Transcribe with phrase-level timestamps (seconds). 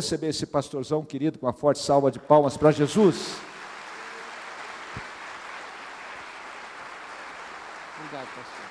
[0.00, 3.36] receber esse pastorzão querido com uma forte salva de palmas para Jesus.
[7.98, 8.64] Obrigado, pastor.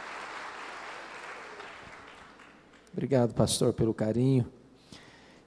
[2.92, 4.46] Obrigado, pastor, pelo carinho.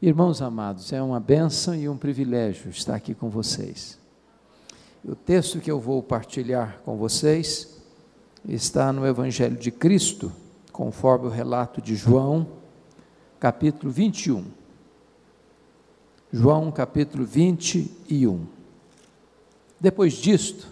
[0.00, 3.98] Irmãos amados, é uma benção e um privilégio estar aqui com vocês.
[5.04, 7.82] O texto que eu vou partilhar com vocês
[8.48, 10.32] está no Evangelho de Cristo,
[10.70, 12.46] conforme o relato de João,
[13.40, 14.61] capítulo 21.
[16.32, 18.46] João, capítulo 21.
[19.78, 20.66] Depois disto,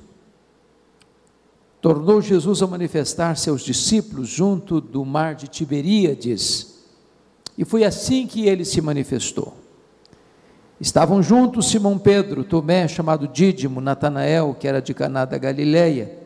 [1.82, 6.78] tornou Jesus a manifestar seus discípulos junto do mar de Tiberíades
[7.58, 9.54] e foi assim que ele se manifestou.
[10.80, 16.18] Estavam juntos Simão Pedro, Tomé, chamado Dídimo, Natanael, que era de Caná da Galileia,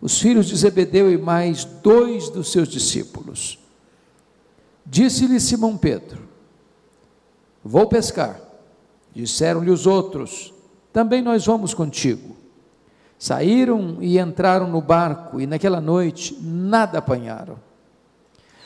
[0.00, 3.58] os filhos de Zebedeu e mais dois dos seus discípulos.
[4.86, 6.22] Disse-lhe Simão Pedro:
[7.62, 8.51] Vou pescar.
[9.14, 10.52] Disseram-lhe os outros:
[10.92, 12.36] Também nós vamos contigo.
[13.18, 17.56] Saíram e entraram no barco, e naquela noite nada apanharam.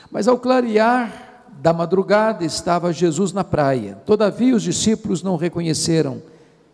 [0.09, 1.27] Mas ao clarear,
[1.59, 3.95] da madrugada estava Jesus na praia.
[4.05, 6.21] Todavia os discípulos não reconheceram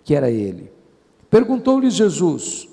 [0.04, 0.72] que era ele.
[1.30, 2.68] Perguntou-lhes Jesus: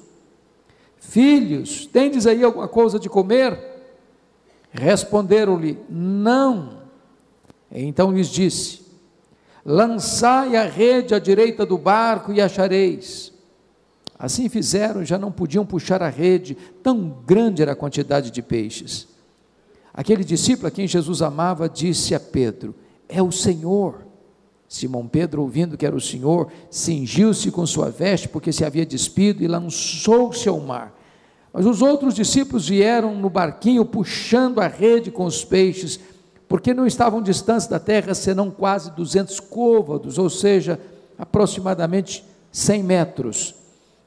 [0.98, 3.59] Filhos, tendes aí alguma coisa de comer?
[4.70, 6.81] Responderam-lhe: Não.
[7.70, 8.80] Então lhes disse:
[9.71, 13.33] Lançai a rede à direita do barco e achareis.
[14.19, 19.07] Assim fizeram, já não podiam puxar a rede, tão grande era a quantidade de peixes.
[19.95, 22.75] Aquele discípulo a quem Jesus amava disse a Pedro:
[23.09, 24.05] É o Senhor.
[24.67, 29.41] Simão Pedro, ouvindo que era o Senhor, cingiu-se com sua veste, porque se havia despido,
[29.41, 30.93] e lançou-se ao mar.
[31.53, 36.01] Mas os outros discípulos vieram no barquinho, puxando a rede com os peixes,
[36.50, 40.80] porque não estavam distantes da terra, senão quase 200 côvados, ou seja,
[41.16, 43.55] aproximadamente 100 metros.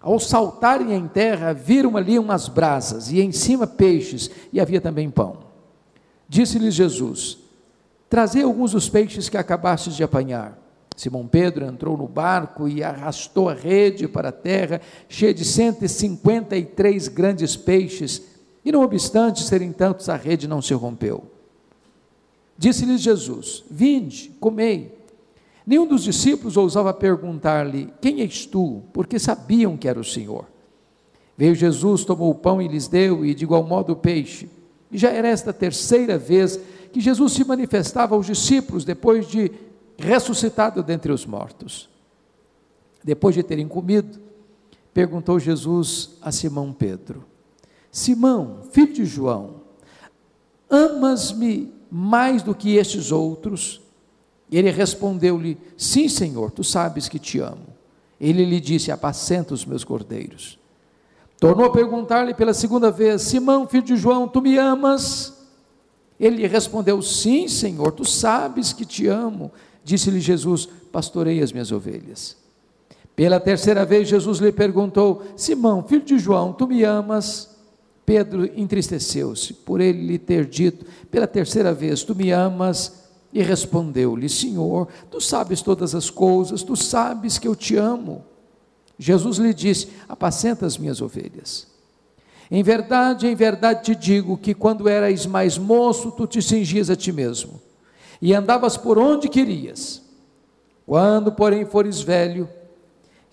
[0.01, 5.09] Ao saltarem em terra, viram ali umas brasas, e em cima peixes, e havia também
[5.09, 5.37] pão.
[6.27, 7.37] Disse-lhes Jesus:
[8.09, 10.59] Trazei alguns dos peixes que acabastes de apanhar.
[10.97, 17.07] Simão Pedro entrou no barco e arrastou a rede para a terra, cheia de 153
[17.07, 18.21] grandes peixes,
[18.65, 21.32] e não obstante serem tantos, a rede não se rompeu.
[22.57, 24.97] Disse-lhes Jesus: Vinde, comei.
[25.65, 28.83] Nenhum dos discípulos ousava perguntar-lhe: Quem és tu?
[28.93, 30.45] Porque sabiam que era o Senhor.
[31.37, 34.49] Veio Jesus, tomou o pão e lhes deu, e de igual modo o peixe.
[34.91, 36.59] E já era esta terceira vez
[36.91, 39.51] que Jesus se manifestava aos discípulos depois de
[39.97, 41.89] ressuscitado dentre os mortos.
[43.03, 44.19] Depois de terem comido,
[44.93, 47.25] perguntou Jesus a Simão Pedro:
[47.91, 49.61] Simão, filho de João,
[50.69, 53.79] amas-me mais do que estes outros?
[54.51, 57.67] Ele respondeu-lhe: Sim, Senhor, tu sabes que te amo.
[58.19, 60.57] Ele lhe disse: Apacenta os meus cordeiros.
[61.39, 65.45] Tornou a perguntar-lhe pela segunda vez: Simão, filho de João, tu me amas?
[66.19, 69.51] Ele respondeu: Sim, Senhor, tu sabes que te amo.
[69.83, 72.35] Disse-lhe Jesus: Pastorei as minhas ovelhas.
[73.15, 77.52] Pela terceira vez, Jesus lhe perguntou: Simão, filho de João, tu me amas?
[78.05, 83.03] Pedro entristeceu-se por ele lhe ter dito pela terceira vez: Tu me amas?
[83.31, 88.23] E respondeu-lhe: Senhor, tu sabes todas as coisas, tu sabes que eu te amo.
[88.99, 91.67] Jesus lhe disse: Apacenta as minhas ovelhas.
[92.51, 96.95] Em verdade, em verdade te digo que quando eras mais moço, tu te cingias a
[96.95, 97.59] ti mesmo
[98.25, 100.01] e andavas por onde querias.
[100.85, 102.47] Quando, porém, fores velho,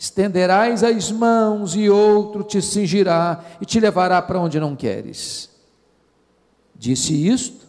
[0.00, 5.50] estenderás as mãos e outro te cingirá e te levará para onde não queres.
[6.74, 7.66] Disse isto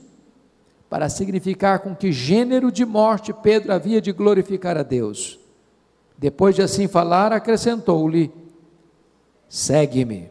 [0.89, 5.41] para significar com que gênero de morte Pedro havia de glorificar a Deus.
[6.17, 8.31] Depois de assim falar, acrescentou-lhe:
[9.49, 10.29] Segue-me.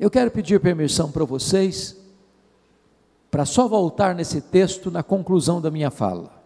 [0.00, 1.98] Eu quero pedir permissão para vocês,
[3.30, 6.42] para só voltar nesse texto na conclusão da minha fala.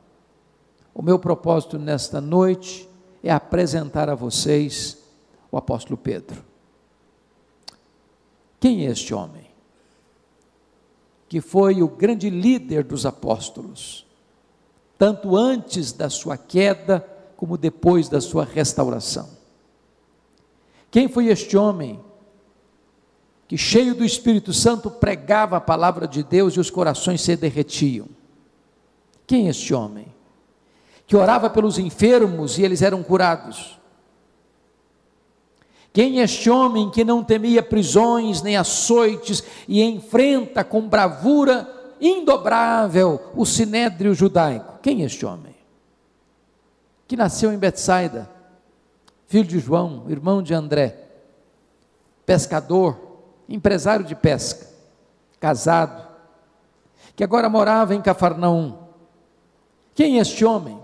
[0.92, 2.88] O meu propósito nesta noite
[3.26, 4.98] é apresentar a vocês
[5.50, 6.44] o apóstolo Pedro.
[8.60, 9.50] Quem é este homem?
[11.28, 14.06] Que foi o grande líder dos apóstolos,
[14.96, 17.04] tanto antes da sua queda,
[17.36, 19.28] como depois da sua restauração.
[20.90, 22.00] Quem foi este homem
[23.48, 28.06] que, cheio do Espírito Santo, pregava a palavra de Deus e os corações se derretiam?
[29.26, 30.15] Quem é este homem?
[31.06, 33.78] Que orava pelos enfermos e eles eram curados.
[35.92, 43.20] Quem é este homem que não temia prisões nem açoites e enfrenta com bravura indobrável
[43.34, 44.78] o sinédrio judaico?
[44.82, 45.56] Quem é este homem?
[47.06, 48.28] que nasceu em Betsaida,
[49.26, 51.04] filho de João, irmão de André,
[52.24, 52.98] pescador,
[53.48, 54.66] empresário de pesca,
[55.38, 56.06] casado,
[57.14, 58.76] que agora morava em Cafarnaum.
[59.94, 60.78] Quem é este homem?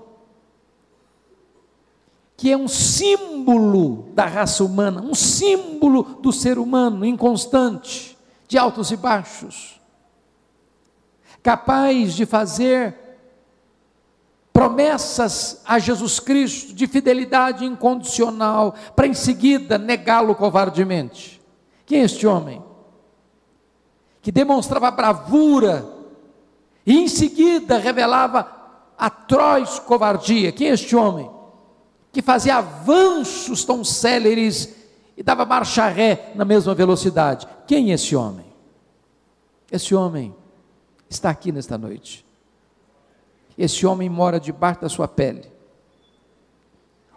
[2.43, 8.19] Que é um símbolo da raça humana, um símbolo do ser humano inconstante,
[8.49, 9.81] de altos e baixos,
[11.41, 12.97] capaz de fazer
[14.53, 21.41] promessas a Jesus Cristo de fidelidade incondicional, para em seguida negá-lo covardemente.
[21.87, 22.61] Quem é este homem?
[24.21, 25.89] Que demonstrava bravura
[26.85, 28.51] e em seguida revelava
[28.99, 30.51] atroz covardia.
[30.51, 31.31] Quem é este homem?
[32.13, 34.75] Que fazia avanços tão céleres
[35.17, 37.47] e dava marcha ré na mesma velocidade.
[37.67, 38.47] Quem é esse homem?
[39.71, 40.35] Esse homem
[41.09, 42.25] está aqui nesta noite.
[43.57, 45.51] Esse homem mora debaixo da sua pele.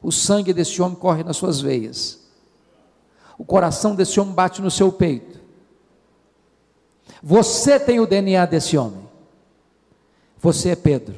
[0.02, 2.20] O sangue desse homem corre nas suas veias.
[3.38, 5.40] O coração desse homem bate no seu peito.
[7.22, 9.10] Você tem o DNA desse homem.
[10.38, 11.16] Você é Pedro.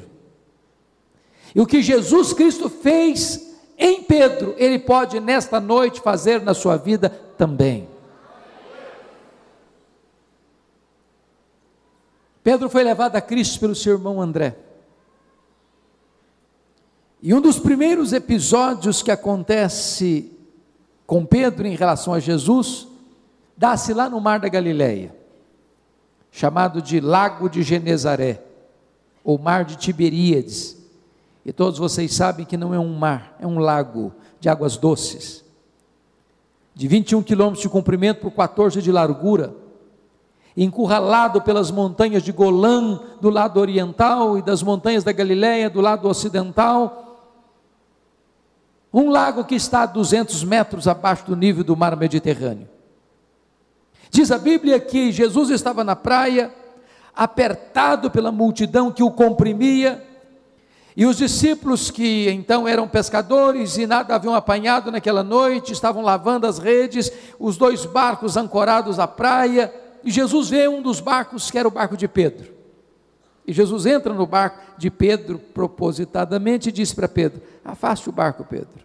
[1.54, 3.47] E o que Jesus Cristo fez
[3.78, 7.88] em Pedro, Ele pode nesta noite fazer na sua vida também.
[12.42, 14.56] Pedro foi levado a Cristo pelo seu irmão André.
[17.20, 20.32] E um dos primeiros episódios que acontece
[21.06, 22.88] com Pedro em relação a Jesus,
[23.56, 25.14] dá-se lá no mar da Galileia,
[26.30, 28.42] chamado de Lago de Genezaré,
[29.22, 30.77] ou Mar de Tiberíades.
[31.48, 35.42] E todos vocês sabem que não é um mar, é um lago de águas doces.
[36.74, 39.54] De 21 quilômetros de comprimento por 14 de largura,
[40.54, 46.06] encurralado pelas montanhas de Golã do lado oriental e das montanhas da Galileia do lado
[46.06, 47.18] ocidental,
[48.92, 52.68] um lago que está a 200 metros abaixo do nível do mar Mediterrâneo.
[54.10, 56.54] Diz a Bíblia que Jesus estava na praia,
[57.16, 60.06] apertado pela multidão que o comprimia,
[60.98, 66.44] e os discípulos, que então eram pescadores e nada haviam apanhado naquela noite, estavam lavando
[66.44, 69.72] as redes, os dois barcos ancorados à praia,
[70.02, 72.52] e Jesus vê um dos barcos, que era o barco de Pedro.
[73.46, 78.44] E Jesus entra no barco de Pedro propositadamente e diz para Pedro: Afaste o barco,
[78.44, 78.84] Pedro.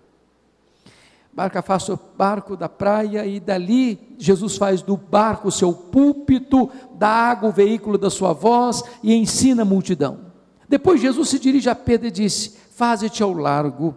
[1.33, 6.69] Barco afasta o barco da praia e dali Jesus faz do barco o seu púlpito,
[6.93, 10.32] da água o veículo da sua voz e ensina a multidão.
[10.67, 13.95] Depois Jesus se dirige a Pedro e disse: Faze-te ao largo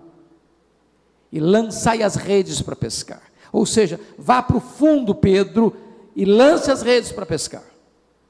[1.31, 3.23] e lançai as redes para pescar.
[3.53, 5.75] Ou seja, vá para o fundo, Pedro,
[6.15, 7.65] e lance as redes para pescar.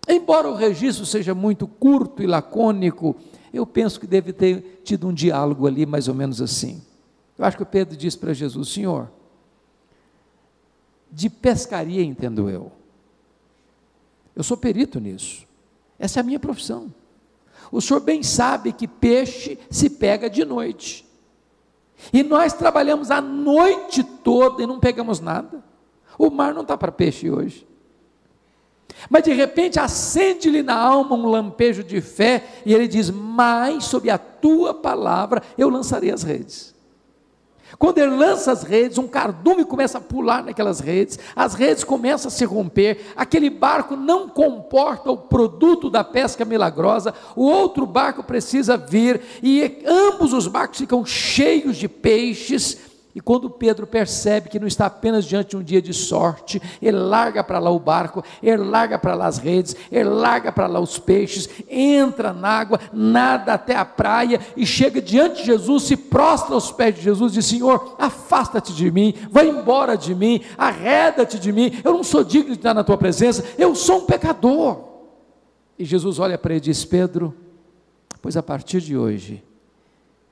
[0.09, 3.17] Embora o registro seja muito curto e lacônico,
[3.53, 6.83] eu penso que deve ter tido um diálogo ali, mais ou menos assim.
[7.39, 9.11] Eu acho que o Pedro disse para Jesus: Senhor,
[11.11, 12.71] de pescaria entendo eu.
[14.35, 15.47] Eu sou perito nisso.
[15.99, 16.93] Essa é a minha profissão.
[17.73, 21.05] O senhor bem sabe que peixe se pega de noite.
[22.13, 25.65] E nós trabalhamos a noite toda e não pegamos nada.
[26.19, 27.67] O mar não está para peixe hoje.
[29.11, 34.09] Mas de repente acende-lhe na alma um lampejo de fé e ele diz: Mas sob
[34.09, 36.76] a tua palavra eu lançarei as redes.
[37.79, 42.29] Quando ele lança as redes, um cardume começa a pular naquelas redes, as redes começam
[42.29, 48.23] a se romper, aquele barco não comporta o produto da pesca milagrosa, o outro barco
[48.23, 52.79] precisa vir, e ambos os barcos ficam cheios de peixes,
[53.17, 56.99] e quando Pedro percebe que não está apenas diante de um dia de sorte, ele
[56.99, 60.79] larga para lá o barco, ele larga para lá as redes, ele larga para lá
[60.81, 65.97] os peixes, entra na água, nada até a praia e chega diante de Jesus, se
[65.97, 70.43] prostra aos pés de Jesus e diz: Senhor, afasta-te de mim, vai embora de mim,
[70.59, 74.05] arreda-te de mim, eu não sou digno de estar na tua presença, eu sou um
[74.05, 74.79] pecador.
[75.79, 77.35] E Jesus olha para ele e diz: Pedro,
[78.21, 79.43] pois a partir de hoje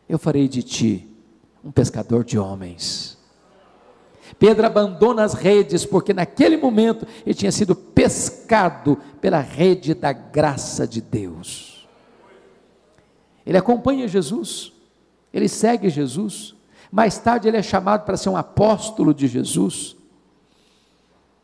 [0.07, 1.14] eu farei de ti
[1.65, 3.17] um pescador de homens.
[4.39, 10.87] Pedro abandona as redes, porque naquele momento ele tinha sido pescado pela rede da graça
[10.87, 11.89] de Deus.
[13.47, 14.73] Ele acompanha Jesus,
[15.33, 16.55] ele segue Jesus.
[16.91, 19.97] Mais tarde ele é chamado para ser um apóstolo de Jesus.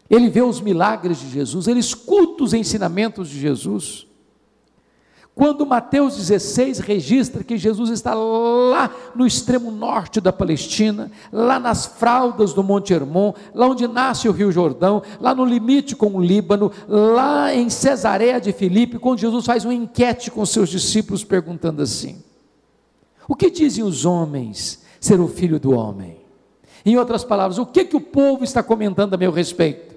[0.08, 4.06] Ele vê os milagres de Jesus, ele escuta os ensinamentos de Jesus.
[5.40, 11.86] Quando Mateus 16 registra que Jesus está lá no extremo norte da Palestina, lá nas
[11.86, 16.22] fraldas do Monte Hermon, lá onde nasce o Rio Jordão, lá no limite com o
[16.22, 21.80] Líbano, lá em Cesareia de Filipe, quando Jesus faz uma enquete com seus discípulos perguntando
[21.80, 22.22] assim:
[23.26, 24.80] O que dizem os homens?
[25.00, 26.18] ser o filho do homem.
[26.84, 29.89] Em outras palavras, o que, que o povo está comentando a meu respeito?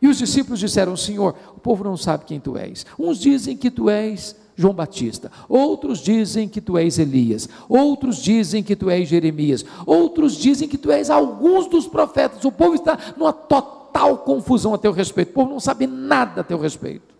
[0.00, 2.84] E os discípulos disseram: Senhor, o povo não sabe quem tu és.
[2.98, 8.62] Uns dizem que tu és João Batista, outros dizem que tu és Elias, outros dizem
[8.62, 12.44] que tu és Jeremias, outros dizem que tu és alguns dos profetas.
[12.44, 15.30] O povo está numa total confusão a teu respeito.
[15.30, 17.14] O povo não sabe nada a teu respeito.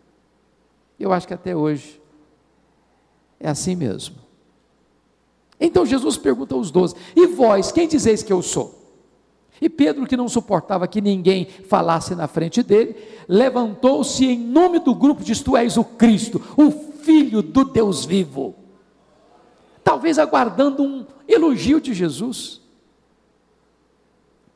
[0.98, 2.00] Eu acho que até hoje
[3.38, 4.16] é assim mesmo.
[5.60, 8.75] Então Jesus pergunta aos doze: E vós, quem dizeis que eu sou?
[9.60, 12.96] E Pedro, que não suportava que ninguém falasse na frente dele,
[13.26, 18.54] levantou-se em nome do grupo, diz: Tu és o Cristo, o Filho do Deus vivo.
[19.82, 22.60] Talvez aguardando um elogio de Jesus,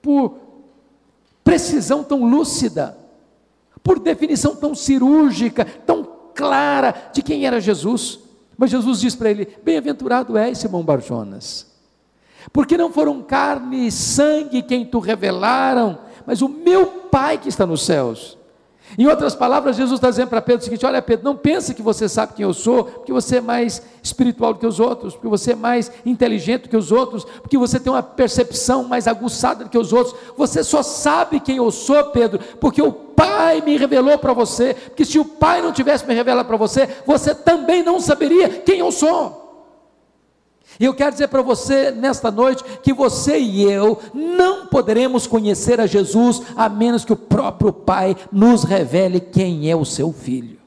[0.02, 0.34] por
[1.42, 2.98] precisão tão lúcida,
[3.82, 6.04] por definição tão cirúrgica, tão
[6.34, 8.20] clara de quem era Jesus.
[8.58, 11.69] Mas Jesus diz para ele: Bem-aventurado és, Simão Barjonas
[12.52, 17.66] porque não foram carne e sangue quem tu revelaram, mas o meu Pai que está
[17.66, 18.38] nos céus.
[18.98, 21.82] Em outras palavras, Jesus está dizendo para Pedro o seguinte: olha, Pedro, não pense que
[21.82, 25.28] você sabe quem eu sou, porque você é mais espiritual do que os outros, porque
[25.28, 29.64] você é mais inteligente do que os outros, porque você tem uma percepção mais aguçada
[29.64, 30.16] do que os outros.
[30.36, 34.74] Você só sabe quem eu sou, Pedro, porque o Pai me revelou para você.
[34.74, 38.80] Porque se o Pai não tivesse me revelado para você, você também não saberia quem
[38.80, 39.39] eu sou.
[40.80, 45.78] E eu quero dizer para você nesta noite que você e eu não poderemos conhecer
[45.78, 50.58] a Jesus a menos que o próprio Pai nos revele quem é o seu filho.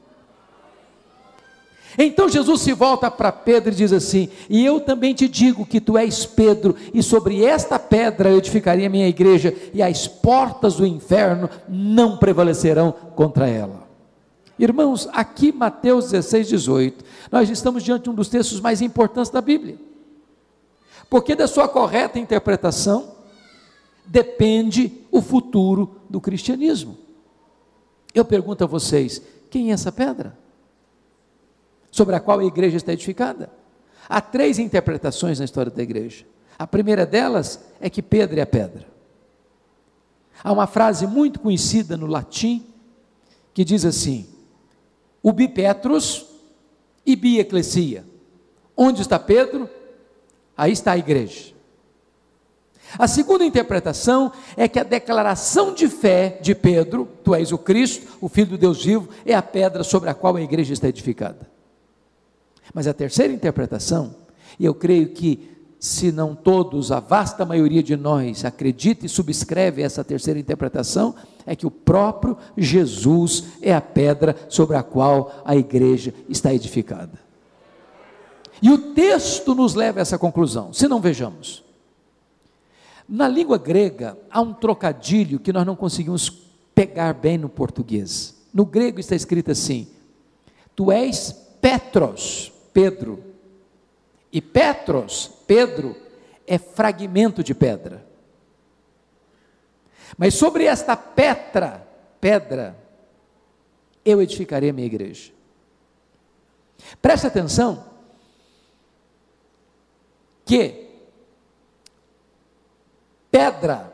[1.98, 5.80] Então Jesus se volta para Pedro e diz assim: E eu também te digo que
[5.80, 10.76] tu és Pedro, e sobre esta pedra eu edificaria a minha igreja, e as portas
[10.76, 13.84] do inferno não prevalecerão contra ela.
[14.58, 19.40] Irmãos, aqui Mateus 16, 18, nós estamos diante de um dos textos mais importantes da
[19.40, 19.93] Bíblia
[21.08, 23.14] porque da sua correta interpretação
[24.06, 26.96] depende o futuro do cristianismo.
[28.14, 30.36] Eu pergunto a vocês: quem é essa pedra?
[31.90, 33.50] Sobre a qual a igreja está edificada?
[34.08, 36.26] Há três interpretações na história da igreja.
[36.58, 38.86] A primeira delas é que Pedro é a pedra.
[40.42, 42.66] Há uma frase muito conhecida no latim
[43.52, 44.28] que diz assim:
[45.22, 46.26] ubi Petrus
[47.06, 48.04] ibi ecclesia.
[48.76, 49.68] Onde está Pedro?
[50.56, 51.54] Aí está a igreja.
[52.98, 58.06] A segunda interpretação é que a declaração de fé de Pedro, tu és o Cristo,
[58.20, 61.50] o Filho do Deus vivo, é a pedra sobre a qual a igreja está edificada.
[62.72, 64.14] Mas a terceira interpretação,
[64.58, 69.82] e eu creio que, se não todos, a vasta maioria de nós acredita e subscreve
[69.82, 75.56] essa terceira interpretação, é que o próprio Jesus é a pedra sobre a qual a
[75.56, 77.23] igreja está edificada.
[78.62, 80.72] E o texto nos leva a essa conclusão.
[80.72, 81.62] Se não vejamos.
[83.08, 86.30] Na língua grega há um trocadilho que nós não conseguimos
[86.74, 88.34] pegar bem no português.
[88.52, 89.88] No grego está escrito assim:
[90.74, 93.22] Tu és Petros, Pedro.
[94.32, 95.94] E Petros, Pedro,
[96.46, 98.04] é fragmento de pedra.
[100.16, 101.86] Mas sobre esta pedra,
[102.20, 102.76] pedra,
[104.04, 105.32] eu edificarei a minha igreja.
[107.00, 107.84] Preste atenção
[110.44, 110.84] que
[113.30, 113.92] pedra,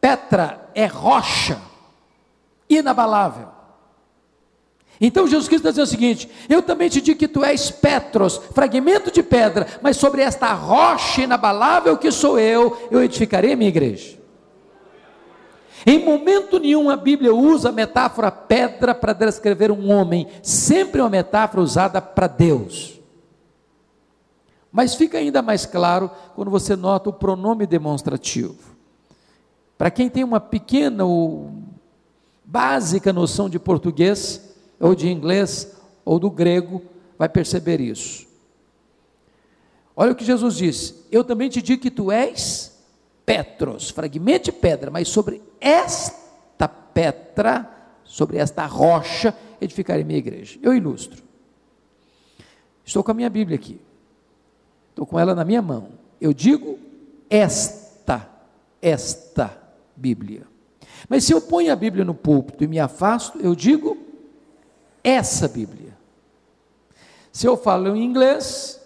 [0.00, 1.60] Petra é rocha,
[2.68, 3.48] inabalável.
[5.00, 8.40] Então Jesus Cristo está dizendo o seguinte: Eu também te digo que tu és Petros,
[8.52, 14.18] fragmento de pedra, mas sobre esta rocha inabalável que sou eu, eu edificarei minha igreja.
[15.84, 21.10] Em momento nenhum a Bíblia usa a metáfora pedra para descrever um homem, sempre uma
[21.10, 22.91] metáfora usada para Deus.
[24.72, 28.56] Mas fica ainda mais claro quando você nota o pronome demonstrativo.
[29.76, 31.52] Para quem tem uma pequena ou
[32.44, 36.82] básica noção de português, ou de inglês, ou do grego,
[37.18, 38.26] vai perceber isso.
[39.94, 42.72] Olha o que Jesus disse: Eu também te digo que tu és
[43.24, 47.70] Petros, fragmento de pedra, mas sobre esta pedra,
[48.04, 50.58] sobre esta rocha, edificarei minha igreja.
[50.60, 51.22] Eu ilustro.
[52.84, 53.80] Estou com a minha Bíblia aqui.
[54.92, 55.88] Estou com ela na minha mão.
[56.20, 56.78] Eu digo
[57.28, 58.28] esta,
[58.80, 59.58] esta
[59.96, 60.42] Bíblia.
[61.08, 63.96] Mas se eu ponho a Bíblia no púlpito e me afasto, eu digo
[65.02, 65.96] essa Bíblia.
[67.32, 68.80] Se eu falo em inglês,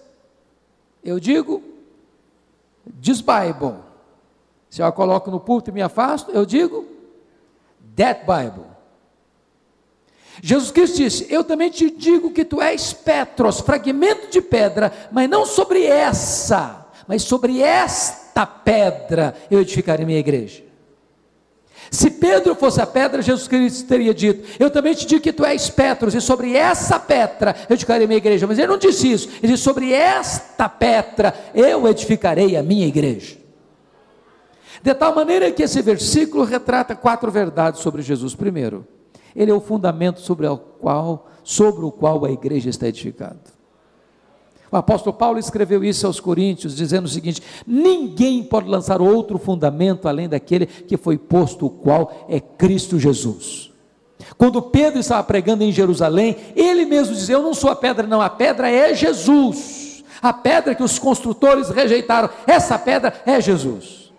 [1.03, 1.61] eu digo
[3.03, 3.81] this Bible.
[4.71, 6.87] Se eu a coloco no púlpito e me afasto, eu digo
[7.97, 8.76] that Bible.
[10.43, 15.29] Jesus Cristo disse: Eu também te digo que tu és Petros, fragmento de pedra, mas
[15.29, 20.67] não sobre essa, mas sobre esta pedra eu edificarei minha igreja.
[21.91, 25.45] Se Pedro fosse a pedra, Jesus Cristo teria dito: Eu também te digo que tu
[25.45, 28.47] és Petros, e sobre essa pedra eu edificarei minha igreja.
[28.47, 33.37] Mas ele não disse isso, ele disse: Sobre esta pedra eu edificarei a minha igreja.
[34.83, 38.35] De tal maneira que esse versículo retrata quatro verdades sobre Jesus.
[38.35, 38.87] Primeiro,
[39.37, 43.55] ele é o fundamento sobre o qual, sobre o qual a igreja está edificada.
[44.73, 50.09] O apóstolo Paulo escreveu isso aos Coríntios, dizendo o seguinte: ninguém pode lançar outro fundamento
[50.09, 53.71] além daquele que foi posto, o qual é Cristo Jesus.
[54.37, 58.21] Quando Pedro estava pregando em Jerusalém, ele mesmo dizia: Eu não sou a pedra, não,
[58.21, 60.05] a pedra é Jesus.
[60.21, 64.13] A pedra que os construtores rejeitaram, essa pedra é Jesus.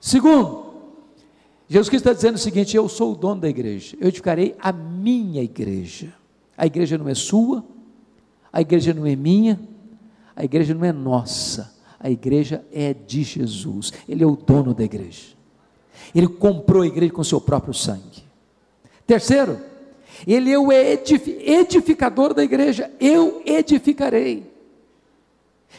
[0.00, 0.67] Segundo,
[1.68, 4.72] Jesus Cristo está dizendo o seguinte: Eu sou o dono da igreja, eu edificarei a
[4.72, 6.12] minha igreja.
[6.56, 7.64] A igreja não é sua,
[8.52, 9.60] a igreja não é minha,
[10.34, 13.92] a igreja não é nossa, a igreja é de Jesus.
[14.08, 15.36] Ele é o dono da igreja.
[16.14, 18.24] Ele comprou a igreja com seu próprio sangue.
[19.06, 19.60] Terceiro,
[20.26, 22.90] ele é o edificador da igreja.
[22.98, 24.50] Eu edificarei.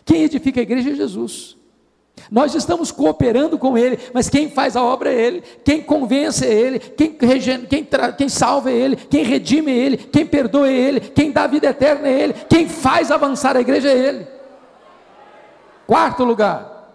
[0.05, 1.57] Quem edifica a igreja é Jesus.
[2.31, 6.53] Nós estamos cooperando com Ele, mas quem faz a obra é Ele, quem convence é
[6.53, 10.99] Ele, quem, quem, quem salva é Ele, quem redime é Ele, quem perdoa é Ele,
[10.99, 14.27] quem dá vida eterna é Ele, quem faz avançar a igreja é Ele.
[15.87, 16.93] Quarto lugar,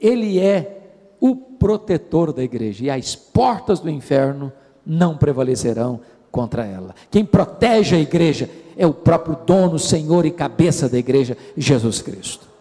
[0.00, 0.80] Ele é
[1.20, 4.52] o protetor da igreja, e as portas do inferno
[4.84, 6.94] não prevalecerão contra ela.
[7.10, 12.51] Quem protege a igreja é o próprio dono, Senhor e cabeça da igreja, Jesus Cristo.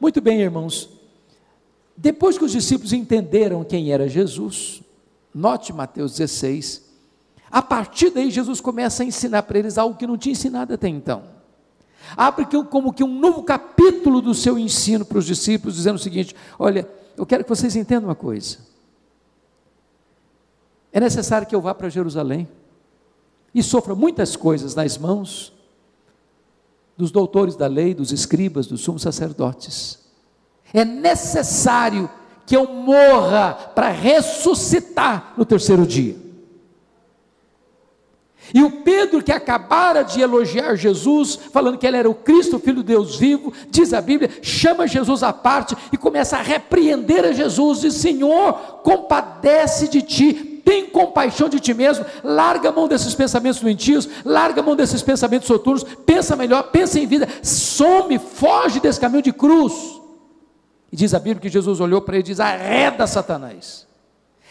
[0.00, 0.88] Muito bem, irmãos.
[1.96, 4.82] Depois que os discípulos entenderam quem era Jesus,
[5.34, 6.88] note Mateus 16,
[7.50, 10.86] a partir daí Jesus começa a ensinar para eles algo que não tinha ensinado até
[10.86, 11.24] então.
[12.16, 16.34] Abre como que um novo capítulo do seu ensino para os discípulos, dizendo o seguinte:
[16.58, 18.58] olha, eu quero que vocês entendam uma coisa.
[20.92, 22.48] É necessário que eu vá para Jerusalém
[23.54, 25.52] e sofra muitas coisas nas mãos
[26.98, 30.00] dos doutores da lei, dos escribas, dos sumos sacerdotes.
[30.74, 32.10] É necessário
[32.44, 36.16] que eu morra para ressuscitar no terceiro dia.
[38.52, 42.78] E o Pedro, que acabara de elogiar Jesus, falando que ele era o Cristo, filho
[42.78, 47.32] de Deus vivo, diz a Bíblia, chama Jesus à parte e começa a repreender a
[47.32, 53.14] Jesus, diz: Senhor, compadece de ti, tem compaixão de ti mesmo, larga a mão desses
[53.14, 58.78] pensamentos doentios, larga a mão desses pensamentos soturnos, pensa melhor, pensa em vida, some, foge
[58.78, 59.72] desse caminho de cruz.
[60.92, 63.86] E diz a Bíblia que Jesus olhou para ele e diz: arreda Satanás,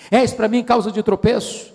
[0.09, 1.71] és para mim causa de tropeço.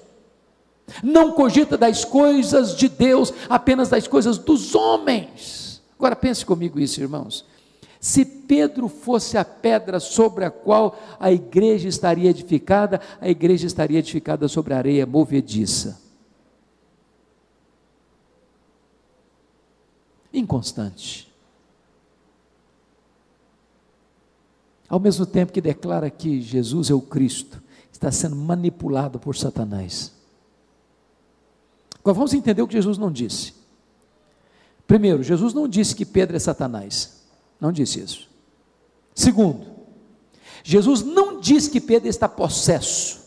[1.04, 5.80] Não cogita das coisas de Deus, apenas das coisas dos homens.
[5.96, 7.44] Agora pense comigo isso, irmãos.
[8.02, 14.00] Se Pedro fosse a pedra sobre a qual a igreja estaria edificada, a igreja estaria
[14.00, 16.02] edificada sobre a areia movediça.
[20.34, 21.32] Inconstante.
[24.88, 27.62] Ao mesmo tempo que declara que Jesus é o Cristo,
[27.92, 30.12] está sendo manipulado por Satanás.
[32.00, 33.54] Agora vamos entender o que Jesus não disse.
[34.88, 37.21] Primeiro, Jesus não disse que Pedro é Satanás.
[37.62, 38.28] Não disse isso.
[39.14, 39.64] Segundo,
[40.64, 43.22] Jesus não diz que Pedro está possesso.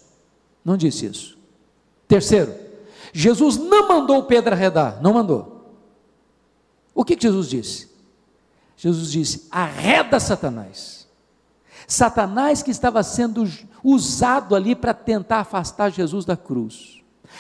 [0.64, 1.38] Não disse isso.
[2.06, 2.54] Terceiro,
[3.14, 5.02] Jesus não mandou Pedro arredar.
[5.02, 5.74] Não mandou.
[6.94, 7.90] O que, que Jesus disse?
[8.76, 11.08] Jesus disse: arreda Satanás.
[11.88, 13.50] Satanás que estava sendo
[13.82, 16.95] usado ali para tentar afastar Jesus da cruz.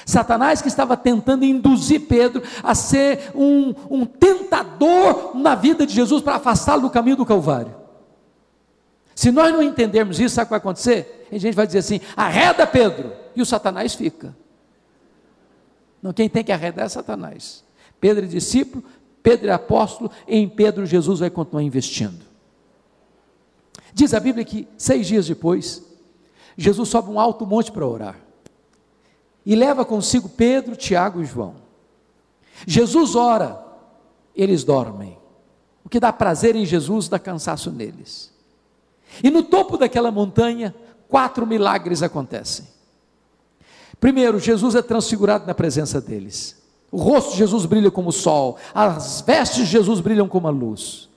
[0.05, 6.21] Satanás que estava tentando induzir Pedro a ser um, um tentador na vida de Jesus
[6.21, 7.73] para afastá-lo do caminho do Calvário.
[9.13, 11.27] Se nós não entendermos isso, sabe o que vai acontecer?
[11.31, 14.35] A gente vai dizer assim: arreda Pedro, e o Satanás fica.
[16.01, 17.63] Não, quem tem que arredar é Satanás.
[17.99, 18.83] Pedro é discípulo,
[19.23, 22.25] Pedro é apóstolo, em Pedro Jesus vai continuar investindo.
[23.93, 25.81] Diz a Bíblia que seis dias depois,
[26.57, 28.24] Jesus sobe um alto monte para orar
[29.45, 31.55] e leva consigo Pedro, Tiago e João.
[32.65, 33.63] Jesus ora,
[34.35, 35.17] eles dormem.
[35.83, 38.33] O que dá prazer em Jesus dá cansaço neles.
[39.23, 40.73] E no topo daquela montanha,
[41.07, 42.65] quatro milagres acontecem.
[43.99, 46.61] Primeiro, Jesus é transfigurado na presença deles.
[46.91, 50.51] O rosto de Jesus brilha como o sol, as vestes de Jesus brilham como a
[50.51, 51.09] luz.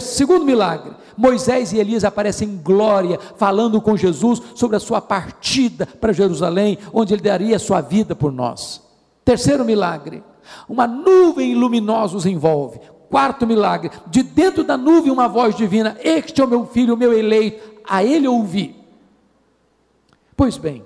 [0.00, 5.86] Segundo milagre, Moisés e Elias aparecem em glória, falando com Jesus sobre a sua partida
[5.86, 8.82] para Jerusalém, onde ele daria a sua vida por nós.
[9.24, 10.24] Terceiro milagre,
[10.68, 12.80] uma nuvem luminosa os envolve.
[13.08, 16.96] Quarto milagre, de dentro da nuvem uma voz divina: Este é o meu filho, o
[16.96, 18.74] meu eleito, a ele ouvi.
[20.36, 20.84] Pois bem,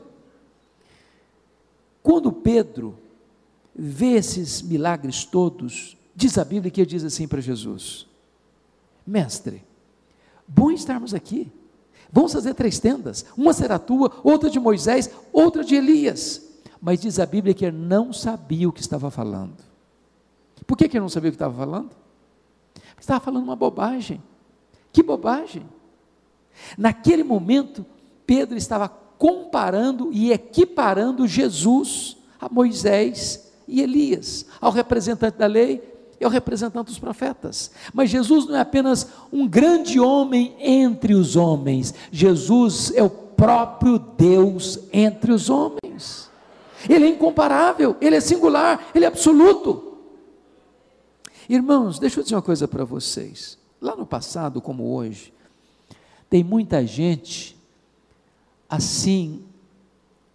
[2.02, 2.98] quando Pedro
[3.74, 8.09] vê esses milagres todos, diz a Bíblia que ele diz assim para Jesus:
[9.06, 9.64] Mestre,
[10.46, 11.50] bom estarmos aqui.
[12.12, 16.48] Vamos fazer três tendas: uma será tua, outra de Moisés, outra de Elias.
[16.80, 19.56] Mas diz a Bíblia que ele não sabia o que estava falando.
[20.66, 21.90] Por que, que ele não sabia o que estava falando?
[22.72, 24.22] Porque estava falando uma bobagem.
[24.92, 25.66] Que bobagem!
[26.76, 27.84] Naquele momento,
[28.26, 35.78] Pedro estava comparando e equiparando Jesus a Moisés e Elias, ao representante da lei
[36.20, 37.70] e ao representante dos profetas.
[37.94, 43.98] Mas Jesus não é apenas um grande homem entre os homens, Jesus é o próprio
[43.98, 46.30] Deus entre os homens.
[46.88, 49.98] Ele é incomparável, ele é singular, ele é absoluto.
[51.48, 53.58] Irmãos, deixa eu dizer uma coisa para vocês.
[53.80, 55.32] Lá no passado, como hoje,
[56.28, 57.58] tem muita gente
[58.68, 59.42] assim,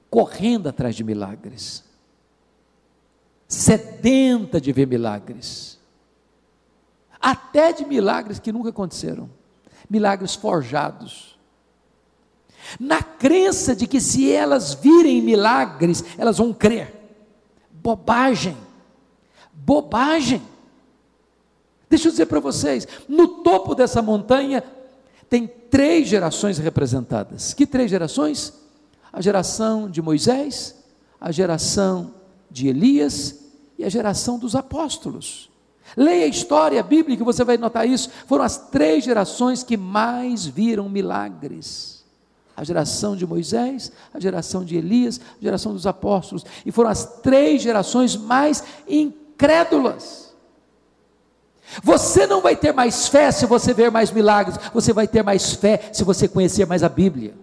[0.09, 1.83] correndo atrás de milagres,
[3.47, 5.74] sedenta de ver milagres,
[7.25, 9.27] até de milagres que nunca aconteceram,
[9.89, 11.35] milagres forjados,
[12.79, 16.93] na crença de que se elas virem milagres, elas vão crer.
[17.71, 18.55] Bobagem,
[19.51, 20.39] bobagem.
[21.89, 24.63] Deixa eu dizer para vocês: no topo dessa montanha
[25.27, 27.55] tem três gerações representadas.
[27.55, 28.53] Que três gerações?
[29.11, 30.75] A geração de Moisés,
[31.19, 32.13] a geração
[32.51, 33.39] de Elias
[33.79, 35.54] e a geração dos apóstolos.
[35.95, 38.09] Leia a história bíblica e você vai notar isso.
[38.27, 42.03] Foram as três gerações que mais viram milagres.
[42.57, 46.45] A geração de Moisés, a geração de Elias, a geração dos apóstolos.
[46.65, 50.33] E foram as três gerações mais incrédulas.
[51.83, 55.53] Você não vai ter mais fé se você ver mais milagres, você vai ter mais
[55.53, 57.33] fé se você conhecer mais a Bíblia.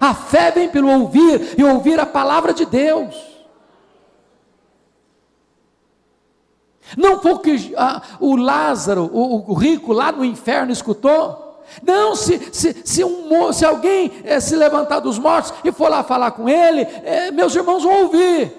[0.00, 3.31] A fé vem pelo ouvir e ouvir a palavra de Deus.
[6.96, 11.62] Não foi o que ah, o Lázaro, o, o, rico lá no inferno escutou?
[11.82, 16.02] Não, se, se, se, um, se alguém é, se levantar dos mortos e for lá
[16.02, 18.52] falar com ele, é, meus irmãos vão ouvir.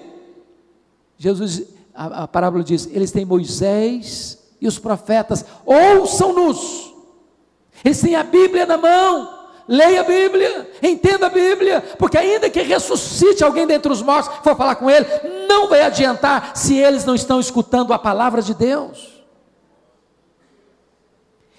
[1.16, 1.62] Jesus,
[1.94, 6.92] a, a parábola diz: eles têm Moisés e os profetas, ouçam-nos.
[7.84, 12.62] Eles têm a Bíblia na mão, leia a Bíblia, entenda a Bíblia, porque ainda que
[12.62, 15.06] ressuscite alguém dentre os mortos, for falar com ele,
[15.48, 19.14] não vai adiantar se eles não estão escutando a palavra de Deus.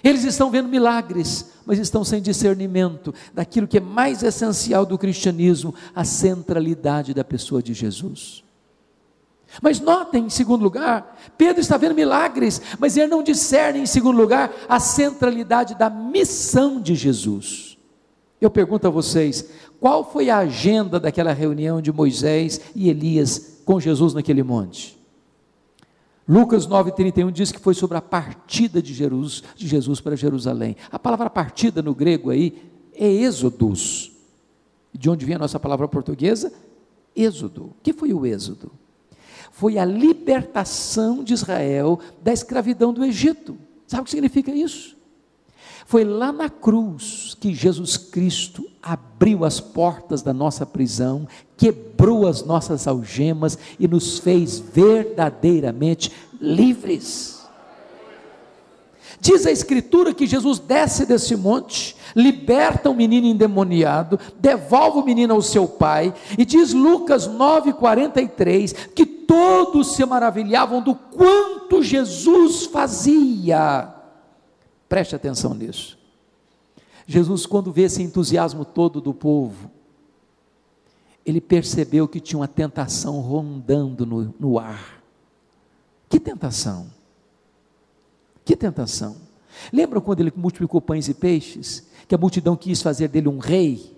[0.02, 5.74] Eles estão vendo milagres, mas estão sem discernimento daquilo que é mais essencial do cristianismo,
[5.92, 8.44] a centralidade da pessoa de Jesus.
[9.60, 14.16] Mas notem, em segundo lugar, Pedro está vendo milagres, mas ele não discerne, em segundo
[14.16, 17.65] lugar, a centralidade da missão de Jesus.
[18.40, 23.80] Eu pergunto a vocês: qual foi a agenda daquela reunião de Moisés e Elias com
[23.80, 24.96] Jesus naquele monte?
[26.28, 30.76] Lucas 9,31 diz que foi sobre a partida de Jesus, de Jesus para Jerusalém.
[30.90, 32.60] A palavra partida no grego aí
[32.94, 34.12] é êxodos.
[34.92, 36.52] De onde vem a nossa palavra portuguesa?
[37.14, 37.66] Êxodo.
[37.66, 38.72] O que foi o êxodo?
[39.56, 43.56] foi a libertação de Israel da escravidão do Egito.
[43.86, 44.95] Sabe o que significa isso?
[45.86, 52.44] Foi lá na cruz que Jesus Cristo abriu as portas da nossa prisão, quebrou as
[52.44, 57.36] nossas algemas e nos fez verdadeiramente livres.
[59.20, 65.34] Diz a Escritura que Jesus desce desse monte, liberta o menino endemoniado, devolve o menino
[65.34, 73.95] ao seu pai, e diz Lucas 9,43 que todos se maravilhavam do quanto Jesus fazia.
[74.88, 75.98] Preste atenção nisso.
[77.06, 79.70] Jesus, quando vê esse entusiasmo todo do povo,
[81.24, 85.02] ele percebeu que tinha uma tentação rondando no, no ar.
[86.08, 86.88] Que tentação?
[88.44, 89.16] Que tentação!
[89.72, 91.88] Lembram quando ele multiplicou pães e peixes?
[92.06, 93.96] Que a multidão quis fazer dele um rei?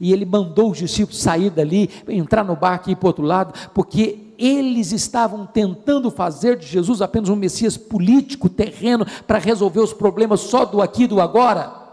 [0.00, 3.24] E ele mandou os discípulos sair dali, entrar no barco e ir para o outro
[3.24, 9.80] lado, porque eles estavam tentando fazer de Jesus apenas um Messias político, terreno, para resolver
[9.80, 11.88] os problemas só do aqui e do agora.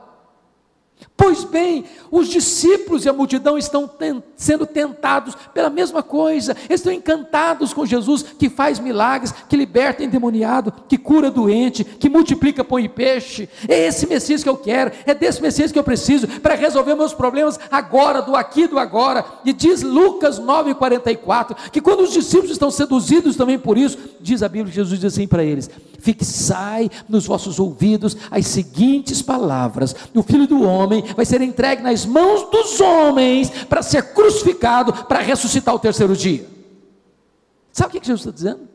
[1.17, 6.91] Pois bem, os discípulos e a multidão estão ten sendo tentados pela mesma coisa, estão
[6.91, 12.79] encantados com Jesus que faz milagres, que liberta endemoniado, que cura doente, que multiplica pão
[12.79, 13.47] e peixe.
[13.65, 17.13] É esse Messias que eu quero, é desse Messias que eu preciso para resolver meus
[17.13, 19.23] problemas agora, do aqui e do agora.
[19.45, 24.49] E diz Lucas 9,44 que quando os discípulos estão seduzidos também por isso, diz a
[24.49, 25.69] Bíblia, Jesus diz assim para eles:
[26.05, 32.05] fixai nos vossos ouvidos as seguintes palavras: o filho do homem vai ser entregue nas
[32.05, 36.47] mãos dos homens para ser crucificado, para ressuscitar o terceiro dia.
[37.71, 38.69] Sabe o que Jesus está dizendo?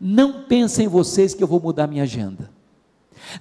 [0.00, 2.50] Não pensem em vocês que eu vou mudar minha agenda.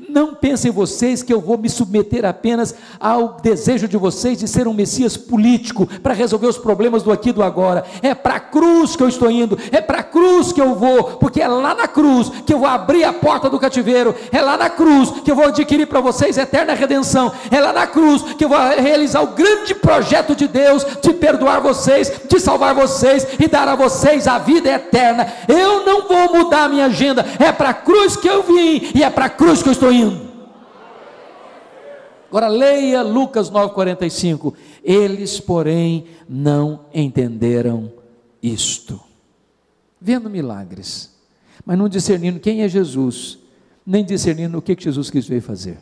[0.10, 4.68] Não pensem vocês que eu vou me submeter apenas ao desejo de vocês de ser
[4.68, 7.84] um Messias político para resolver os problemas do aqui e do agora.
[8.02, 11.04] É para a cruz que eu estou indo, é para a cruz que eu vou,
[11.18, 14.58] porque é lá na cruz que eu vou abrir a porta do cativeiro, é lá
[14.58, 18.46] na cruz que eu vou adquirir para vocês eterna redenção, é lá na cruz que
[18.46, 23.48] eu vou realizar o grande projeto de Deus de perdoar vocês, de salvar vocês e
[23.48, 25.28] dar a vocês a vida eterna.
[25.48, 29.04] Eu não vou mudar a minha agenda, é para a cruz que eu vim e
[29.04, 30.28] é para a cruz que eu estou indo.
[32.30, 34.54] Agora leia Lucas 9,45.
[34.84, 37.92] Eles, porém, não entenderam
[38.44, 39.00] isto.
[40.00, 41.16] Vendo milagres,
[41.66, 43.40] mas não discernindo quem é Jesus,
[43.86, 45.80] nem discernindo o que, Jesus quis ver fazer.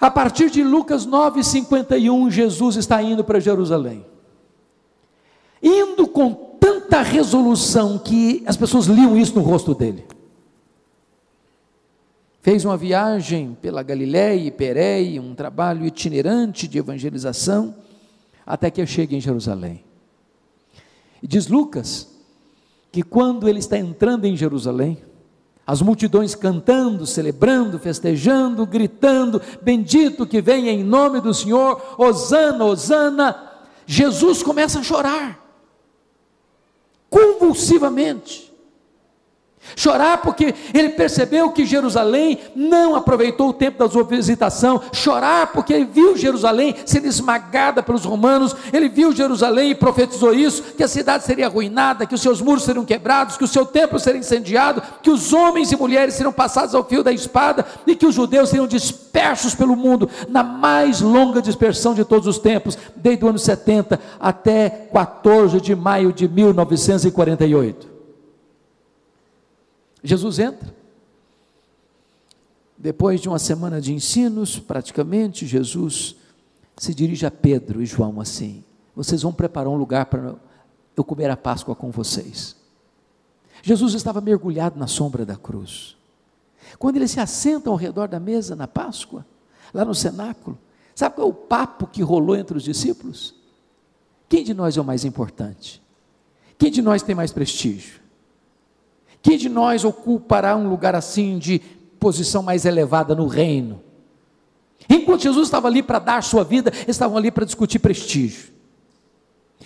[0.00, 4.06] A partir de Lucas 9,51, Jesus está indo para Jerusalém.
[5.60, 10.06] Indo com tanta resolução que as pessoas liam isso no rosto dele
[12.48, 17.74] fez uma viagem pela Galiléia e Pérea, um trabalho itinerante de evangelização,
[18.46, 19.84] até que chegue em Jerusalém.
[21.22, 22.08] E diz Lucas
[22.90, 24.96] que quando ele está entrando em Jerusalém,
[25.66, 33.52] as multidões cantando, celebrando, festejando, gritando: Bendito que vem em nome do Senhor, Hosana, Hosana.
[33.84, 35.38] Jesus começa a chorar,
[37.10, 38.47] convulsivamente.
[39.76, 44.80] Chorar porque ele percebeu que Jerusalém não aproveitou o tempo da sua visitação.
[44.92, 48.54] Chorar porque ele viu Jerusalém sendo esmagada pelos romanos.
[48.72, 52.64] Ele viu Jerusalém e profetizou isso: que a cidade seria arruinada, que os seus muros
[52.64, 56.74] seriam quebrados, que o seu templo seria incendiado, que os homens e mulheres seriam passados
[56.74, 61.42] ao fio da espada e que os judeus seriam dispersos pelo mundo na mais longa
[61.42, 67.97] dispersão de todos os tempos, desde o ano 70 até 14 de maio de 1948.
[70.08, 70.74] Jesus entra.
[72.78, 76.16] Depois de uma semana de ensinos, praticamente, Jesus
[76.78, 78.64] se dirige a Pedro e João assim:
[78.96, 80.34] Vocês vão preparar um lugar para
[80.96, 82.56] eu comer a Páscoa com vocês.
[83.62, 85.94] Jesus estava mergulhado na sombra da cruz.
[86.78, 89.26] Quando eles se assentam ao redor da mesa na Páscoa,
[89.74, 90.56] lá no cenáculo,
[90.94, 93.34] sabe qual é o papo que rolou entre os discípulos?
[94.26, 95.82] Quem de nós é o mais importante?
[96.56, 97.97] Quem de nós tem mais prestígio?
[99.22, 101.58] Quem de nós ocupará um lugar assim de
[101.98, 103.82] posição mais elevada no reino?
[104.88, 108.58] Enquanto Jesus estava ali para dar sua vida, eles estavam ali para discutir prestígio.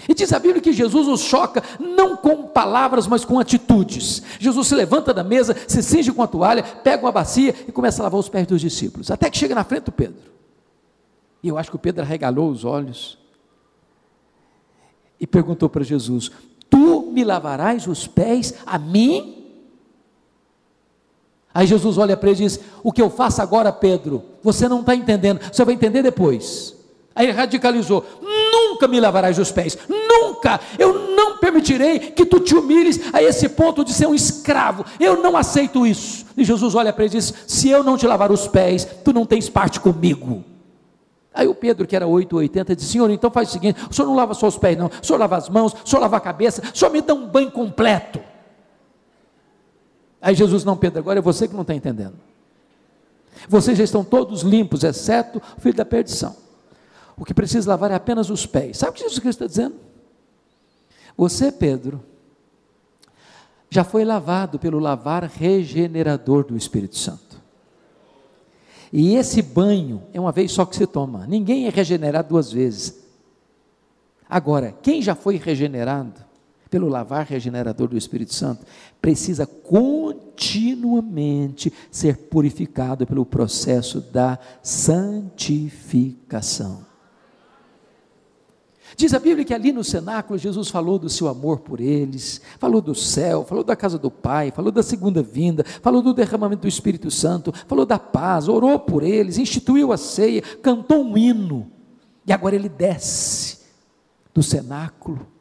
[0.09, 4.23] E diz a Bíblia que Jesus os choca não com palavras, mas com atitudes.
[4.38, 8.03] Jesus se levanta da mesa, se cinge com a toalha, pega uma bacia e começa
[8.03, 10.33] a lavar os pés dos discípulos, até que chega na frente do Pedro.
[11.43, 13.19] E eu acho que o Pedro arregalou os olhos
[15.21, 16.31] e perguntou para Jesus:
[16.71, 19.41] Tu me lavarás os pés a mim?
[21.55, 24.81] Aí Jesus olha para ele e diz: O que eu faço agora, Pedro, você não
[24.81, 26.75] está entendendo, você vai entender depois.
[27.15, 32.55] Aí ele radicalizou: Nunca me lavarás os pés, nunca, eu não permitirei que tu te
[32.55, 36.25] humilhes a esse ponto de ser um escravo, eu não aceito isso.
[36.37, 39.12] E Jesus olha para ele e diz: Se eu não te lavar os pés, tu
[39.12, 40.45] não tens parte comigo.
[41.35, 44.15] Aí o Pedro, que era 880, disse: Senhor, então faz o seguinte: o senhor não
[44.15, 46.62] lava só os pés, não, o senhor lava as mãos, o senhor lava a cabeça,
[46.75, 48.32] o senhor me dá um banho completo.
[50.23, 52.15] Aí Jesus, não, Pedro, agora é você que não está entendendo.
[53.49, 56.37] Vocês já estão todos limpos, exceto o filho da perdição.
[57.17, 58.79] O que precisa lavar é apenas os pés.
[58.79, 59.75] Sabe o que Jesus Cristo está dizendo?
[61.17, 62.03] Você, Pedro,
[63.69, 67.43] já foi lavado pelo lavar regenerador do Espírito Santo.
[68.93, 71.27] E esse banho é uma vez só que se toma.
[71.27, 73.03] Ninguém é regenerado duas vezes.
[74.29, 76.25] Agora, quem já foi regenerado,
[76.73, 78.65] pelo lavar regenerador do Espírito Santo,
[78.99, 86.91] precisa continuamente ser purificado pelo processo da santificação.
[88.97, 92.81] Diz a Bíblia que ali no cenáculo Jesus falou do seu amor por eles, falou
[92.81, 96.69] do céu, falou da casa do Pai, falou da segunda vinda, falou do derramamento do
[96.69, 101.71] Espírito Santo, falou da paz, orou por eles, instituiu a ceia, cantou um hino.
[102.27, 103.59] E agora ele desce
[104.33, 105.32] do cenáculo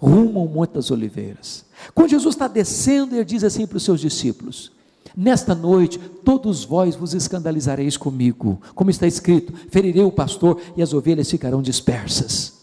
[0.00, 1.64] rumo ao Monte das Oliveiras.
[1.94, 4.72] Quando Jesus está descendo, ele diz assim para os seus discípulos:
[5.16, 10.92] Nesta noite, todos vós vos escandalizareis comigo, como está escrito: ferirei o pastor e as
[10.92, 12.58] ovelhas ficarão dispersas.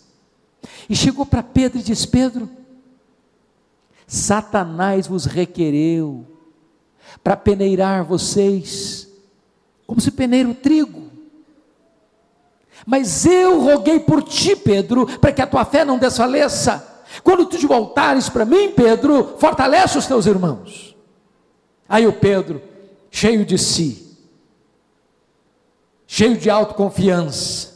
[0.89, 2.49] E chegou para Pedro e disse: Pedro,
[4.07, 6.25] Satanás vos requereu
[7.23, 9.07] para peneirar vocês,
[9.85, 11.05] como se peneira o trigo.
[12.85, 16.94] Mas eu roguei por ti, Pedro, para que a tua fé não desfaleça.
[17.23, 20.95] Quando tu te voltares para mim, Pedro, fortalece os teus irmãos.
[21.87, 22.61] Aí o Pedro,
[23.11, 24.17] cheio de si,
[26.07, 27.73] cheio de autoconfiança,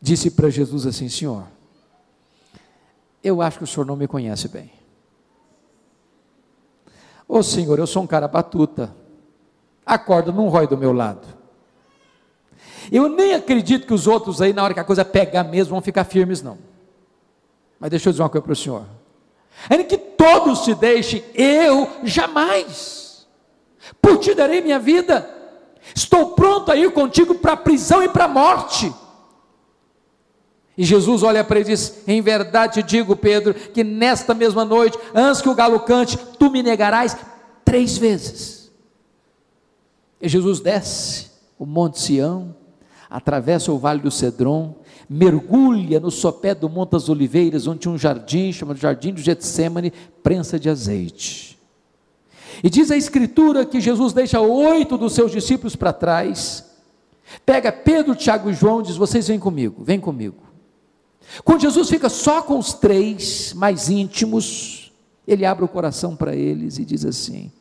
[0.00, 1.44] disse para Jesus assim: Senhor,
[3.22, 4.70] eu acho que o senhor não me conhece bem.
[7.26, 8.94] Ô Senhor, eu sou um cara batuta,
[9.84, 11.26] a corda não rói do meu lado.
[12.90, 15.82] Eu nem acredito que os outros aí, na hora que a coisa pegar mesmo, vão
[15.82, 16.56] ficar firmes, não.
[17.78, 18.84] Mas deixa eu dizer uma coisa para o senhor.
[19.68, 23.26] Ainda que todos te deixem, eu jamais.
[24.00, 25.28] Por ti darei minha vida.
[25.94, 28.92] Estou pronto a ir contigo para a prisão e para a morte.
[30.76, 34.64] E Jesus olha para ele e diz: Em verdade te digo, Pedro, que nesta mesma
[34.64, 37.16] noite, antes que o galo cante, tu me negarás
[37.64, 38.70] três vezes.
[40.20, 42.54] E Jesus desce o Monte Sião,
[43.10, 44.76] atravessa o Vale do Cedron,
[45.08, 49.92] mergulha no sopé do Monte das Oliveiras, onde tinha um jardim chamado Jardim do Getsemane,
[50.22, 51.58] prensa de azeite.
[52.62, 56.64] E diz a Escritura que Jesus deixa oito dos seus discípulos para trás,
[57.46, 60.42] pega Pedro, Tiago e João e diz: Vocês vêm comigo, vem comigo.
[61.44, 64.92] Quando Jesus fica só com os três mais íntimos,
[65.26, 67.52] ele abre o coração para eles e diz assim: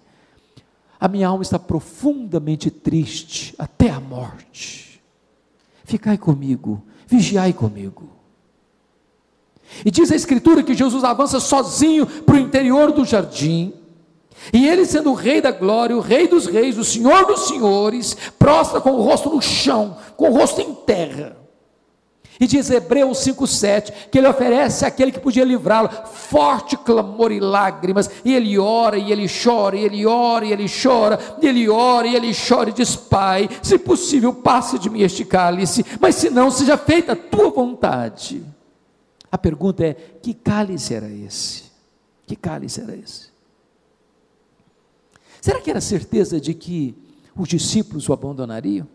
[1.00, 5.02] A minha alma está profundamente triste até a morte.
[5.84, 8.10] Ficai comigo vigiai comigo.
[9.84, 13.74] E diz a Escritura que Jesus avança sozinho para o interior do jardim,
[14.54, 18.16] e ele, sendo o Rei da glória, o Rei dos reis, o Senhor dos senhores,
[18.38, 21.37] prostra com o rosto no chão, com o rosto em terra.
[22.40, 28.10] E diz Hebreus 5,7 que ele oferece àquele que podia livrá-lo forte clamor e lágrimas,
[28.24, 32.08] e ele ora e ele chora, e ele ora e ele chora, e ele ora
[32.08, 36.30] e ele chora e diz: Pai, se possível, passe de mim este cálice, mas se
[36.30, 38.44] não, seja feita a tua vontade.
[39.32, 41.64] A pergunta é: que cálice era esse?
[42.26, 43.28] Que cálice era esse?
[45.42, 46.96] Será que era certeza de que
[47.36, 48.88] os discípulos o abandonariam?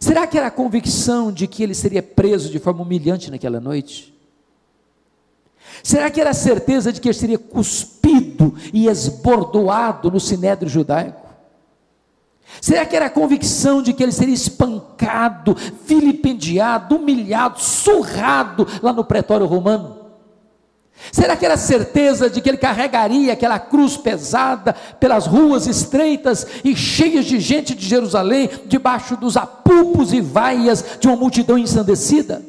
[0.00, 4.14] Será que era a convicção de que ele seria preso de forma humilhante naquela noite?
[5.82, 11.26] Será que era a certeza de que ele seria cuspido e esbordoado no sinédrio judaico?
[12.60, 19.04] Será que era a convicção de que ele seria espancado, vilipendiado, humilhado, surrado lá no
[19.04, 20.05] pretório romano?
[21.12, 26.74] Será que era certeza de que ele carregaria aquela cruz pesada pelas ruas estreitas e
[26.74, 32.42] cheias de gente de Jerusalém, debaixo dos apupos e vaias de uma multidão ensandecida?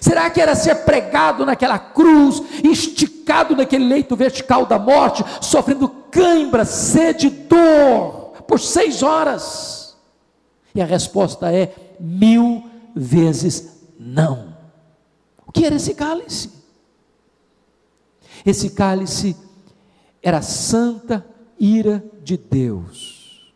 [0.00, 6.64] Será que era ser pregado naquela cruz, esticado naquele leito vertical da morte, sofrendo cãibra,
[6.64, 9.96] sede, dor, por seis horas?
[10.74, 14.54] E a resposta é mil vezes não.
[15.46, 16.61] O que era esse cálice?
[18.44, 19.36] Esse cálice
[20.22, 21.26] era a santa
[21.58, 23.52] ira de Deus,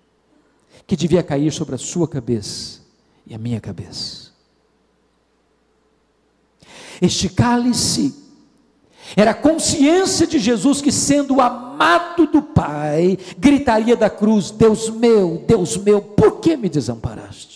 [0.87, 2.81] que devia cair sobre a sua cabeça
[3.27, 4.33] e a minha cabeça.
[7.01, 8.15] Este cálice
[9.15, 15.45] era a consciência de Jesus que, sendo amado do Pai, gritaria da cruz: Deus meu,
[15.47, 17.56] Deus meu, por que me desamparaste?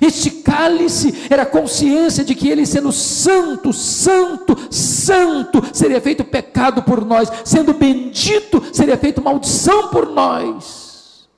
[0.00, 6.82] Este cálice era a consciência de que ele, sendo santo, santo, santo, seria feito pecado
[6.82, 11.28] por nós, sendo bendito, seria feito maldição por nós.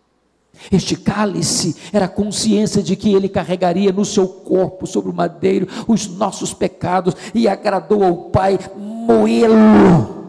[0.73, 5.69] Este cálice era a consciência de que ele carregaria no seu corpo, sobre o madeiro,
[5.87, 10.25] os nossos pecados, e agradou ao Pai moê-lo.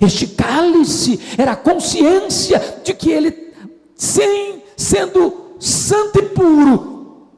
[0.00, 3.52] Este cálice era a consciência de que ele,
[3.94, 7.28] sem sendo santo e puro,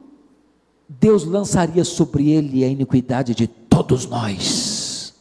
[0.89, 5.13] Deus lançaria sobre ele a iniquidade de todos nós,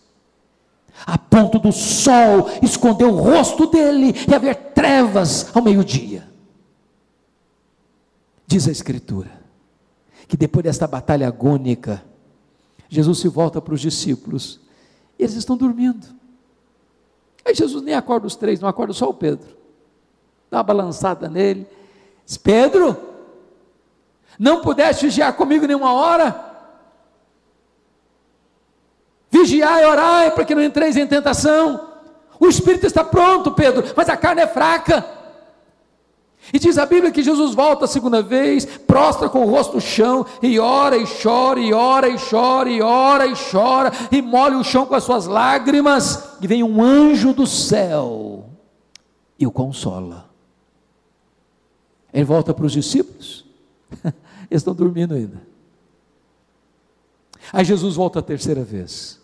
[1.04, 6.26] a ponto do sol esconder o rosto dele e haver trevas ao meio-dia.
[8.46, 9.44] Diz a Escritura
[10.26, 12.02] que depois desta batalha agônica,
[12.88, 14.60] Jesus se volta para os discípulos,
[15.18, 16.06] e eles estão dormindo.
[17.44, 19.54] Aí Jesus nem acorda os três, não acorda só o Pedro.
[20.50, 21.66] Dá uma balançada nele,
[22.24, 22.96] Diz, Pedro,
[24.38, 26.52] não pudeste vigiar comigo nenhuma hora?
[29.30, 31.88] Vigiai e orai para que não entreis em tentação.
[32.38, 35.04] O espírito está pronto, Pedro, mas a carne é fraca.
[36.52, 39.80] E diz a Bíblia que Jesus volta a segunda vez, prostra com o rosto no
[39.80, 44.58] chão, e ora e chora, e ora e chora, e ora e chora, e molha
[44.58, 48.44] o chão com as suas lágrimas, e vem um anjo do céu
[49.38, 50.33] e o consola.
[52.14, 53.44] Ele volta para os discípulos,
[54.48, 55.42] eles estão dormindo ainda.
[57.52, 59.20] Aí Jesus volta a terceira vez.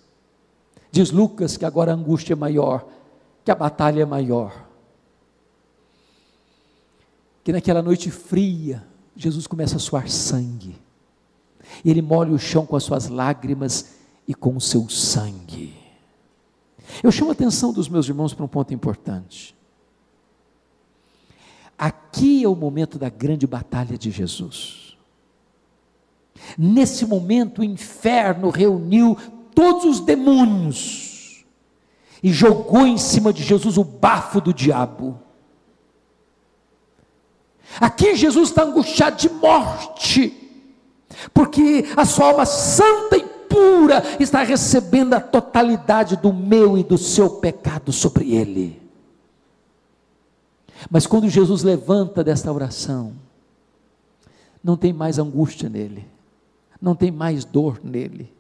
[0.92, 2.86] Diz Lucas que agora a angústia é maior,
[3.42, 4.68] que a batalha é maior
[7.42, 8.86] que naquela noite fria,
[9.16, 10.76] Jesus começa a suar sangue.
[11.84, 13.94] Ele molha o chão com as suas lágrimas
[14.26, 15.74] e com o seu sangue.
[17.02, 19.56] Eu chamo a atenção dos meus irmãos para um ponto importante.
[22.12, 24.96] Aqui é o momento da grande batalha de Jesus.
[26.58, 29.16] Nesse momento, o inferno reuniu
[29.54, 31.44] todos os demônios
[32.20, 35.20] e jogou em cima de Jesus o bafo do diabo.
[37.80, 40.50] Aqui Jesus está angustiado de morte,
[41.32, 46.98] porque a sua alma santa e pura está recebendo a totalidade do meu e do
[46.98, 48.79] seu pecado sobre ele.
[50.88, 53.12] Mas quando Jesus levanta desta oração,
[54.62, 56.06] não tem mais angústia nele,
[56.80, 58.32] não tem mais dor nele,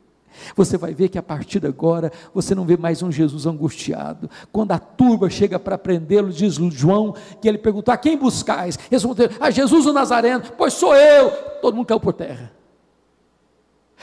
[0.56, 4.30] você vai ver que a partir de agora você não vê mais um Jesus angustiado.
[4.52, 8.78] Quando a turba chega para prendê-lo, diz João que ele perguntou: A quem buscais?
[8.90, 11.30] Respondeu: A Jesus o Nazareno, pois sou eu.
[11.60, 12.52] Todo mundo caiu por terra.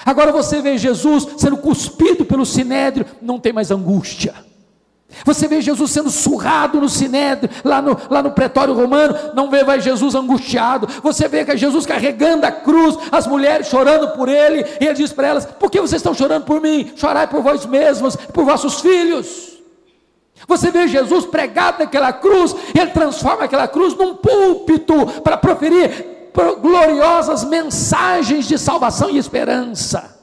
[0.05, 4.35] Agora você vê Jesus sendo cuspido pelo sinédrio, não tem mais angústia.
[5.25, 9.63] Você vê Jesus sendo surrado no sinédrio, lá no, lá no pretório romano, não vê
[9.63, 10.87] mais Jesus angustiado.
[11.01, 14.93] Você vê que é Jesus carregando a cruz, as mulheres chorando por ele, e ele
[14.93, 16.91] diz para elas: Por que vocês estão chorando por mim?
[16.95, 19.57] Chorai por vós mesmos, por vossos filhos.
[20.47, 26.05] Você vê Jesus pregado naquela cruz, ele transforma aquela cruz num púlpito para proferir
[26.61, 30.16] gloriosas mensagens de salvação e esperança.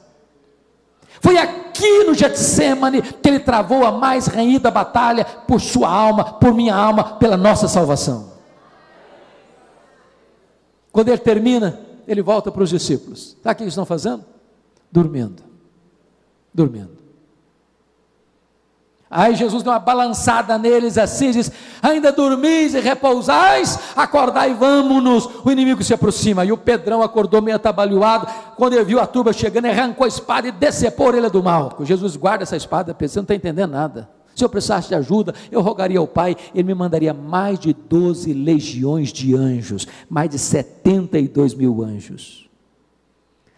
[1.25, 6.53] Foi aqui no Getsemane que ele travou a mais renhida batalha por sua alma, por
[6.53, 8.33] minha alma, pela nossa salvação.
[10.91, 13.35] Quando ele termina, ele volta para os discípulos.
[13.41, 14.23] Sabe o que eles estão fazendo?
[14.91, 15.41] Dormindo.
[16.53, 16.94] Dormindo.
[19.09, 21.51] Aí Jesus deu uma balançada neles assim, diz:
[21.81, 25.29] Ainda dormis e repousais, acordai vamos-nos.
[25.43, 26.43] O inimigo se aproxima.
[26.43, 28.27] E o Pedrão acordou meio atabalhoado.
[28.55, 31.77] Quando ele viu a turba chegando, arrancou a espada e decepou a orelha do mal.
[31.81, 34.09] Jesus guarda essa espada, pensando, não está entendendo nada.
[34.35, 38.33] Se eu precisasse de ajuda, eu rogaria ao Pai, Ele me mandaria mais de 12
[38.33, 42.49] legiões de anjos, mais de 72 mil anjos.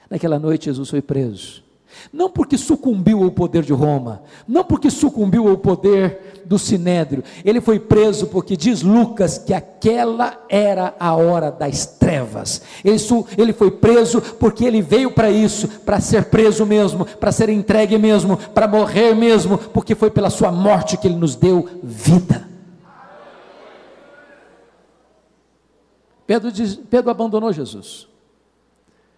[0.07, 1.66] Naquela noite, Jesus foi preso
[2.11, 7.59] não porque sucumbiu ao poder de Roma, não porque sucumbiu ao poder do sinédrio, ele
[7.59, 12.61] foi preso porque diz Lucas que aquela era a hora das trevas.
[12.83, 12.97] Ele,
[13.37, 17.97] ele foi preso porque ele veio para isso, para ser preso mesmo, para ser entregue
[17.97, 22.47] mesmo, para morrer mesmo, porque foi pela sua morte que ele nos deu vida.
[26.25, 28.07] Pedro, diz, Pedro abandonou Jesus.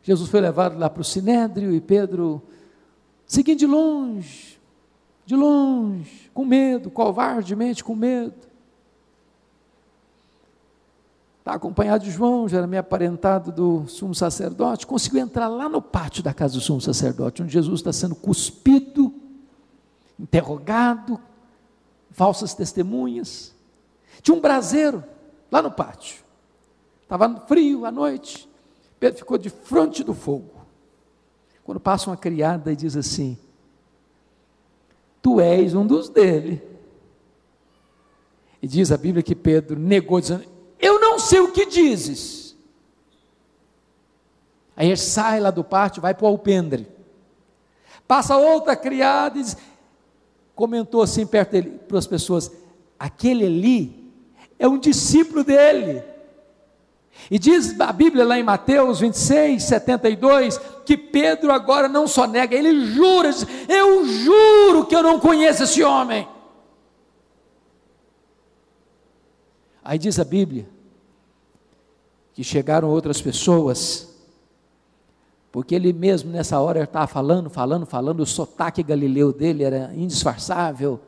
[0.04, 2.42] Jesus foi levado lá para o sinédrio e Pedro
[3.30, 4.60] seguindo de longe,
[5.24, 8.50] de longe, com medo, covardemente com medo.
[11.38, 15.80] Está acompanhado de João, já era meio aparentado do sumo sacerdote, conseguiu entrar lá no
[15.80, 19.14] pátio da casa do sumo sacerdote, onde Jesus está sendo cuspido,
[20.20, 21.20] interrogado,
[22.10, 23.54] falsas testemunhas.
[24.24, 25.04] Tinha um braseiro
[25.52, 26.24] lá no pátio.
[27.04, 28.50] Estava frio à noite.
[29.00, 30.59] Pedro ficou de frente do fogo.
[31.70, 33.38] Quando passa uma criada e diz assim:
[35.22, 36.64] Tu és um dos dele.
[38.60, 40.46] E diz a Bíblia que Pedro negou, dizendo:
[40.80, 42.58] Eu não sei o que dizes.
[44.76, 46.88] Aí ele sai lá do pátio, vai para o alpendre.
[48.08, 49.56] Passa outra criada e diz,
[50.56, 52.52] comentou assim perto dele para as pessoas:
[52.98, 54.12] aquele ali
[54.58, 56.04] é um discípulo dele.
[57.30, 62.56] E diz a Bíblia lá em Mateus 26, 72, que Pedro agora não só nega,
[62.56, 66.28] ele jura, diz, eu juro que eu não conheço esse homem.
[69.84, 70.68] Aí diz a Bíblia
[72.34, 74.08] que chegaram outras pessoas,
[75.52, 81.00] porque ele mesmo nessa hora estava falando, falando, falando, o sotaque galileu dele era indisfarçável.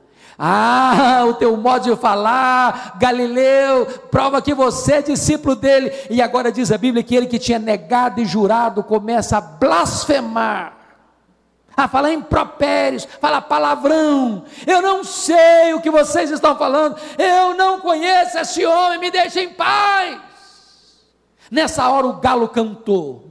[0.43, 5.93] Ah, o teu modo de falar, Galileu, prova que você é discípulo dele.
[6.09, 10.73] E agora diz a Bíblia que ele que tinha negado e jurado começa a blasfemar,
[11.77, 14.43] a falar impropérios, falar palavrão.
[14.65, 19.43] Eu não sei o que vocês estão falando, eu não conheço esse homem, me deixem
[19.43, 20.17] em paz.
[21.51, 23.30] Nessa hora o galo cantou,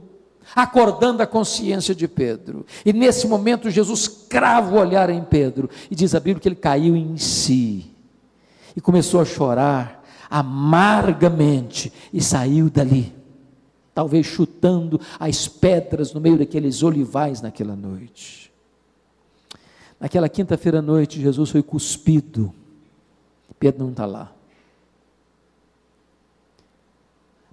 [0.55, 2.65] acordando a consciência de Pedro.
[2.85, 6.55] E nesse momento Jesus crava o olhar em Pedro e diz a Bíblia que ele
[6.55, 7.91] caiu em si
[8.75, 13.13] e começou a chorar amargamente e saiu dali,
[13.93, 18.51] talvez chutando as pedras no meio daqueles olivais naquela noite.
[19.99, 22.53] Naquela quinta-feira à noite, Jesus foi cuspido.
[23.61, 24.33] Pedro não está lá.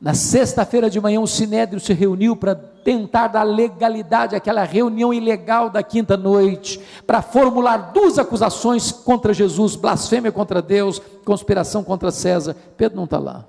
[0.00, 5.68] Na sexta-feira de manhã, o Sinédrio se reuniu para tentar dar legalidade àquela reunião ilegal
[5.68, 12.54] da quinta noite, para formular duas acusações contra Jesus: blasfêmia contra Deus, conspiração contra César.
[12.76, 13.44] Pedro não está lá.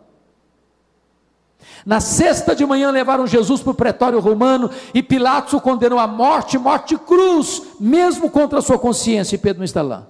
[1.85, 6.07] Na sexta de manhã levaram Jesus para o pretório romano e Pilatos o condenou à
[6.07, 10.07] morte, morte cruz, mesmo contra a sua consciência, e Pedro não está lá.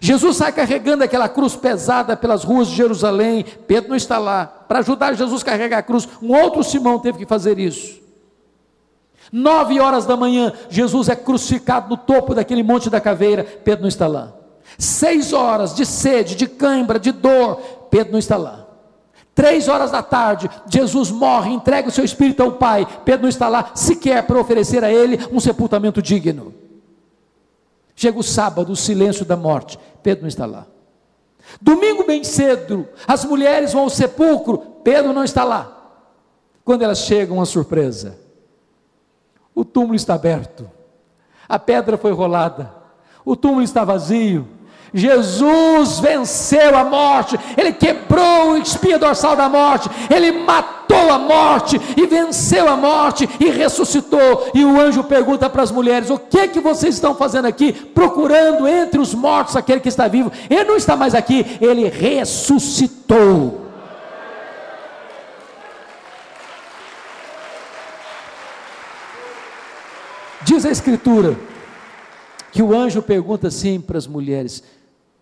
[0.00, 3.44] Jesus sai carregando aquela cruz pesada pelas ruas de Jerusalém.
[3.66, 4.46] Pedro não está lá.
[4.46, 8.00] Para ajudar Jesus a carregar a cruz, um outro Simão teve que fazer isso.
[9.32, 13.44] Nove horas da manhã, Jesus é crucificado no topo daquele monte da caveira.
[13.44, 14.32] Pedro não está lá.
[14.78, 17.56] Seis horas de sede, de cãibra, de dor.
[17.90, 18.66] Pedro não está lá.
[19.34, 22.86] Três horas da tarde, Jesus morre, entrega o seu espírito ao Pai.
[23.04, 26.54] Pedro não está lá sequer para oferecer a ele um sepultamento digno.
[27.96, 29.78] Chega o sábado, o silêncio da morte.
[30.02, 30.66] Pedro não está lá.
[31.60, 34.58] Domingo bem cedo, as mulheres vão ao sepulcro.
[34.84, 35.72] Pedro não está lá.
[36.62, 38.18] Quando elas chegam, uma surpresa.
[39.54, 40.70] O túmulo está aberto.
[41.48, 42.70] A pedra foi rolada.
[43.24, 44.46] O túmulo está vazio.
[44.92, 50.75] Jesus venceu a morte, ele quebrou o espinho dorsal da morte, ele matou
[51.10, 54.50] a morte e venceu a morte e ressuscitou.
[54.54, 58.66] E o anjo pergunta para as mulheres: O que que vocês estão fazendo aqui, procurando
[58.66, 60.32] entre os mortos aquele que está vivo?
[60.48, 63.66] Ele não está mais aqui, ele ressuscitou.
[70.46, 71.36] Diz a Escritura
[72.52, 74.62] que o anjo pergunta assim para as mulheres: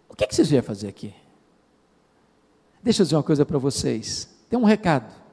[0.09, 1.15] o que, é que vocês vieram fazer aqui?
[2.83, 4.29] Deixa eu dizer uma coisa para vocês.
[4.51, 5.24] Tem um recado.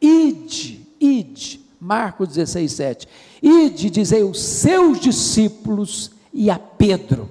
[0.00, 3.08] Ide, ide, Marcos 16, 7.
[3.42, 7.28] Ide, dizei os seus discípulos e a Pedro,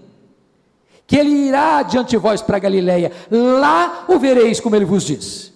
[1.06, 5.54] que ele irá diante de vós para Galiléia, lá o vereis, como ele vos disse.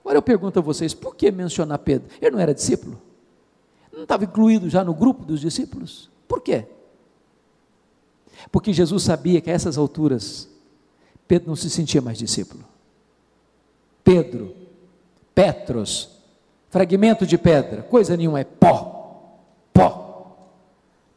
[0.00, 2.08] Agora eu pergunto a vocês, por que mencionar Pedro?
[2.20, 3.00] Ele não era discípulo?
[3.92, 6.10] Não estava incluído já no grupo dos discípulos?
[6.26, 6.66] Por quê?
[8.50, 10.48] Porque Jesus sabia que a essas alturas
[11.26, 12.64] Pedro não se sentia mais discípulo.
[14.02, 14.54] Pedro,
[15.34, 16.08] Petros,
[16.70, 19.32] fragmento de pedra, coisa nenhuma, é pó,
[19.72, 20.36] pó.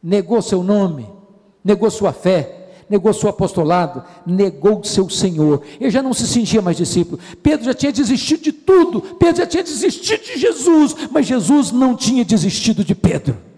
[0.02, 1.08] Negou seu nome,
[1.64, 5.62] negou sua fé, negou seu apostolado, negou seu Senhor.
[5.80, 7.18] Ele já não se sentia mais discípulo.
[7.42, 11.94] Pedro já tinha desistido de tudo, Pedro já tinha desistido de Jesus, mas Jesus não
[11.94, 13.51] tinha desistido de Pedro.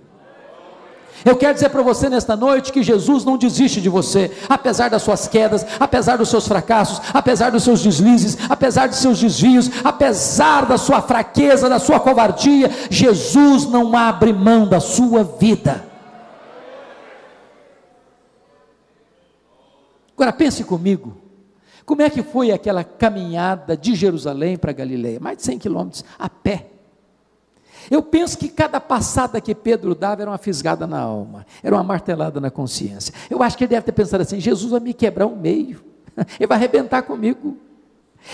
[1.25, 5.03] Eu quero dizer para você nesta noite que Jesus não desiste de você, apesar das
[5.03, 10.67] suas quedas, apesar dos seus fracassos, apesar dos seus deslizes, apesar dos seus desvios, apesar
[10.67, 15.85] da sua fraqueza, da sua covardia, Jesus não abre mão da sua vida.
[20.15, 21.17] Agora pense comigo,
[21.87, 25.19] como é que foi aquela caminhada de Jerusalém para Galileia?
[25.21, 26.74] Mais de 100 quilômetros a pé.
[27.91, 31.83] Eu penso que cada passada que Pedro dava era uma fisgada na alma, era uma
[31.83, 33.13] martelada na consciência.
[33.29, 35.83] Eu acho que ele deve ter pensado assim: Jesus vai me quebrar um meio,
[36.39, 37.57] ele vai arrebentar comigo.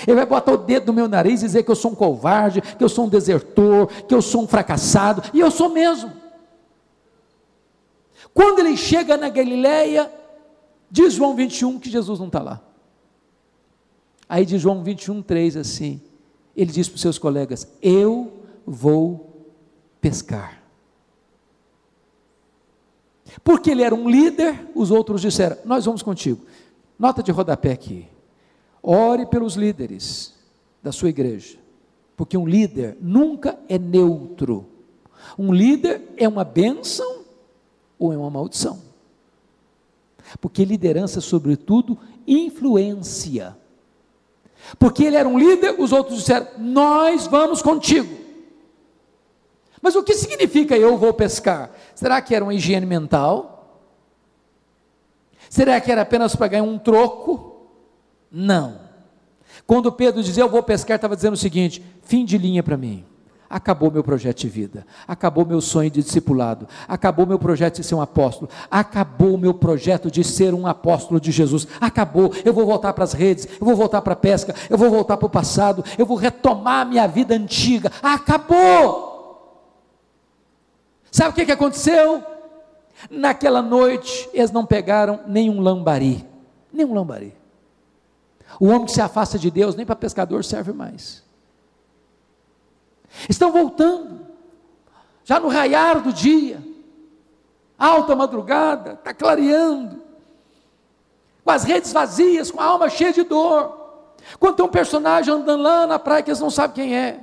[0.06, 2.60] Ele vai botar o dedo no meu nariz e dizer que eu sou um covarde,
[2.60, 6.12] que eu sou um desertor, que eu sou um fracassado, e eu sou mesmo.
[8.32, 10.08] Quando ele chega na Galileia,
[10.88, 12.60] diz João 21 que Jesus não está lá.
[14.28, 16.00] Aí diz João 21, 3 assim:
[16.56, 18.32] ele diz para os seus colegas: Eu
[18.66, 19.29] vou
[20.00, 20.60] pescar.
[23.44, 26.44] Porque ele era um líder, os outros disseram: Nós vamos contigo.
[26.98, 28.06] Nota de rodapé aqui.
[28.82, 30.34] Ore pelos líderes
[30.82, 31.58] da sua igreja.
[32.16, 34.66] Porque um líder nunca é neutro.
[35.38, 37.24] Um líder é uma bênção
[37.98, 38.80] ou é uma maldição.
[40.40, 43.56] Porque liderança, sobretudo, influencia.
[44.78, 48.19] Porque ele era um líder, os outros disseram: Nós vamos contigo.
[49.82, 51.70] Mas o que significa eu vou pescar?
[51.94, 53.60] Será que era uma higiene mental?
[55.48, 57.66] Será que era apenas para ganhar um troco?
[58.30, 58.78] Não.
[59.66, 63.04] Quando Pedro dizia eu vou pescar, estava dizendo o seguinte: fim de linha para mim.
[63.48, 67.96] Acabou meu projeto de vida, acabou meu sonho de discipulado, acabou meu projeto de ser
[67.96, 72.32] um apóstolo, acabou meu projeto de ser um apóstolo de Jesus, acabou.
[72.44, 75.16] Eu vou voltar para as redes, eu vou voltar para a pesca, eu vou voltar
[75.16, 77.90] para o passado, eu vou retomar minha vida antiga.
[78.00, 79.09] Acabou.
[81.10, 82.24] Sabe o que, que aconteceu?
[83.10, 86.24] Naquela noite, eles não pegaram nenhum lambari,
[86.72, 87.34] nenhum lambari.
[88.58, 91.22] O homem que se afasta de Deus, nem para pescador serve mais.
[93.28, 94.20] Estão voltando,
[95.24, 96.62] já no raiar do dia,
[97.78, 100.00] alta madrugada, está clareando,
[101.42, 103.78] com as redes vazias, com a alma cheia de dor.
[104.38, 107.20] Quando tem um personagem andando lá na praia que eles não sabem quem é,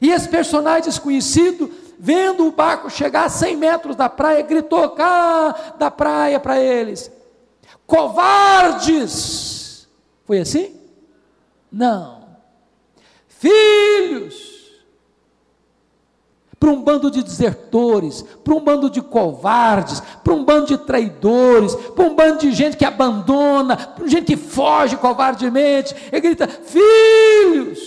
[0.00, 5.74] e esse personagem desconhecido, vendo o barco chegar a 100 metros da praia, gritou cá
[5.78, 7.10] da praia para eles:
[7.86, 9.88] covardes!
[10.24, 10.76] Foi assim?
[11.70, 12.28] Não.
[13.26, 14.58] Filhos
[16.58, 21.74] para um bando de desertores, para um bando de covardes, para um bando de traidores,
[21.74, 25.94] para um bando de gente que abandona, para gente que foge covardemente.
[26.10, 27.78] Ele grita: Filhos,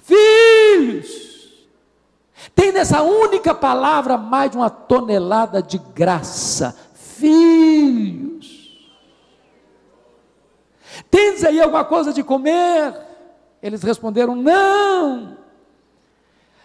[0.00, 1.33] filhos.
[2.54, 6.76] Tem nessa única palavra mais de uma tonelada de graça.
[6.94, 8.84] Filhos.
[11.10, 12.94] Tens aí alguma coisa de comer?
[13.62, 15.36] Eles responderam: Não.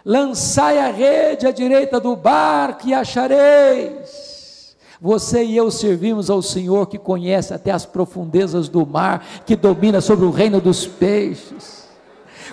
[0.06, 4.78] Lançai a rede à direita do barco e achareis.
[5.02, 10.02] Você e eu servimos ao Senhor que conhece até as profundezas do mar, que domina
[10.02, 11.79] sobre o reino dos peixes.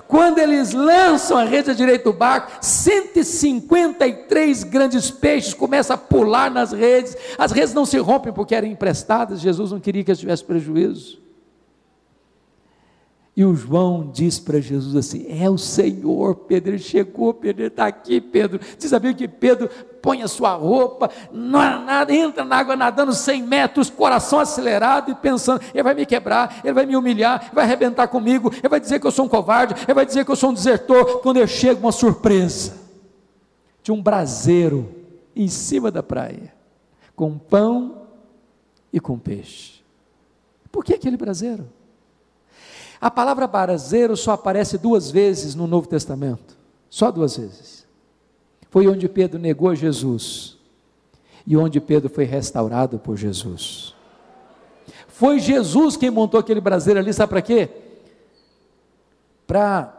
[0.07, 6.51] Quando eles lançam a rede à direita do barco, 153 grandes peixes começam a pular
[6.51, 7.17] nas redes.
[7.39, 11.26] As redes não se rompem porque eram emprestadas, Jesus não queria que eles tivessem prejuízo.
[13.37, 16.71] E o João diz para Jesus assim: É o Senhor, Pedro.
[16.71, 18.59] Ele chegou, Pedro, ele está aqui, Pedro.
[18.79, 19.69] Você sabia que Pedro
[20.01, 25.11] põe a sua roupa, não há nada, entra na água nadando 100 metros, coração acelerado
[25.11, 28.71] e pensando: Ele vai me quebrar, ele vai me humilhar, ele vai arrebentar comigo, ele
[28.71, 31.21] vai dizer que eu sou um covarde, ele vai dizer que eu sou um desertor.
[31.21, 32.73] Quando eu chego, uma surpresa
[33.83, 34.89] de um braseiro
[35.35, 36.55] em cima da praia,
[37.15, 38.07] com pão
[38.91, 39.85] e com peixe.
[40.73, 41.76] Por que aquele braseiro?
[43.01, 46.57] A palavra braseiro só aparece duas vezes no Novo Testamento,
[46.89, 47.87] só duas vezes.
[48.71, 50.59] Foi onde Pedro negou Jesus
[51.47, 53.95] e onde Pedro foi restaurado por Jesus.
[55.09, 57.69] Foi Jesus quem montou aquele braseiro ali, sabe para quê?
[59.47, 59.93] Para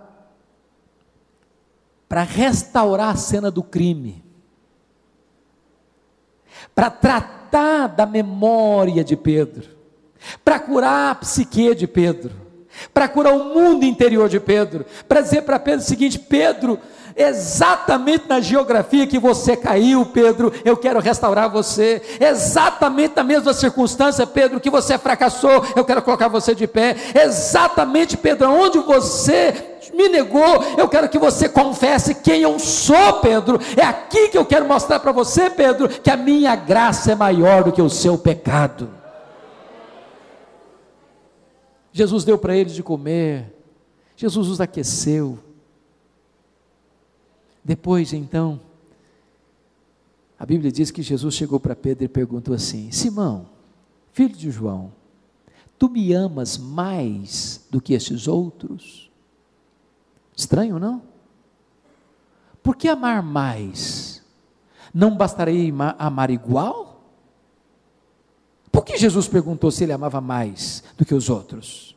[2.10, 4.24] para restaurar a cena do crime.
[6.74, 9.68] Para tratar da memória de Pedro,
[10.44, 12.47] para curar a psique de Pedro
[12.94, 16.80] para curar o mundo interior de Pedro, para dizer para Pedro o seguinte: Pedro,
[17.18, 24.28] exatamente na geografia que você caiu, Pedro, eu quero restaurar você, exatamente na mesma circunstância,
[24.28, 30.10] Pedro, que você fracassou, eu quero colocar você de pé, exatamente, Pedro, onde você me
[30.10, 33.60] negou, eu quero que você confesse quem eu sou, Pedro.
[33.76, 37.64] É aqui que eu quero mostrar para você, Pedro, que a minha graça é maior
[37.64, 38.97] do que o seu pecado.
[41.98, 43.56] Jesus deu para eles de comer,
[44.16, 45.40] Jesus os aqueceu.
[47.64, 48.60] Depois, então,
[50.38, 53.50] a Bíblia diz que Jesus chegou para Pedro e perguntou assim: Simão,
[54.12, 54.94] filho de João,
[55.80, 59.10] tu me amas mais do que esses outros?
[60.36, 61.02] Estranho, não?
[62.62, 64.24] Por que amar mais?
[64.94, 66.87] Não bastaria amar igual?
[68.88, 71.96] Que Jesus perguntou se ele amava mais do que os outros?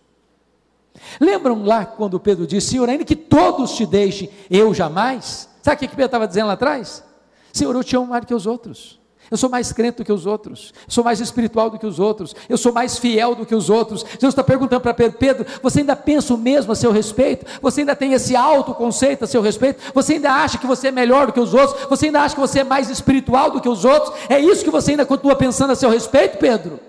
[1.21, 5.49] Lembram lá quando Pedro disse: Senhor, ainda que todos te deixem, eu jamais?
[5.63, 7.05] Sabe o que Pedro estava dizendo lá atrás?
[7.53, 9.00] Senhor, eu te amo mais do que os outros.
[9.31, 12.01] Eu sou mais crente do que os outros, eu sou mais espiritual do que os
[12.01, 14.01] outros, eu sou mais fiel do que os outros.
[14.01, 17.47] Jesus está perguntando para Pedro: Pedro, você ainda pensa o mesmo a seu respeito?
[17.63, 19.81] Você ainda tem esse autoconceito a seu respeito?
[19.95, 21.87] Você ainda acha que você é melhor do que os outros?
[21.89, 24.13] Você ainda acha que você é mais espiritual do que os outros?
[24.29, 26.81] É isso que você ainda continua pensando a seu respeito, Pedro?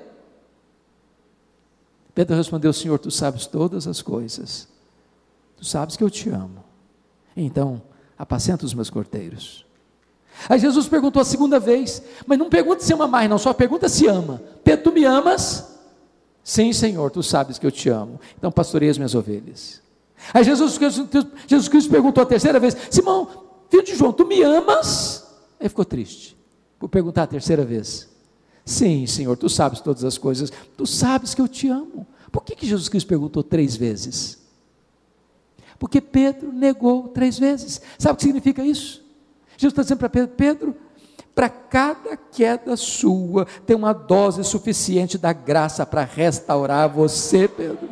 [2.16, 4.68] Pedro respondeu: Senhor, tu sabes todas as coisas,
[5.58, 6.64] tu sabes que eu te amo.
[7.38, 7.84] Então,
[8.18, 9.64] apacenta os meus corteiros.
[10.50, 13.88] Aí Jesus perguntou a segunda vez, mas não pergunta se ama mais, não, só pergunta
[13.88, 14.42] se ama.
[14.64, 15.80] Pedro, tu me amas?
[16.44, 18.20] Sim, Senhor, tu sabes que eu te amo.
[18.38, 19.82] Então pastorei as minhas ovelhas.
[20.34, 20.80] Aí Jesus,
[21.48, 23.28] Jesus Cristo perguntou a terceira vez: Simão,
[23.70, 25.28] filho de João, tu me amas?
[25.60, 26.38] Aí ficou triste
[26.80, 28.10] por perguntar a terceira vez.
[28.66, 32.08] Sim, Senhor, tu sabes todas as coisas, tu sabes que eu te amo.
[32.32, 34.40] Por que, que Jesus Cristo perguntou três vezes?
[35.78, 37.82] Porque Pedro negou três vezes.
[37.98, 39.04] Sabe o que significa isso?
[39.62, 40.76] Jesus está dizendo para Pedro: Pedro,
[41.36, 47.90] para cada queda sua, tem uma dose suficiente da graça para restaurar você, Pedro.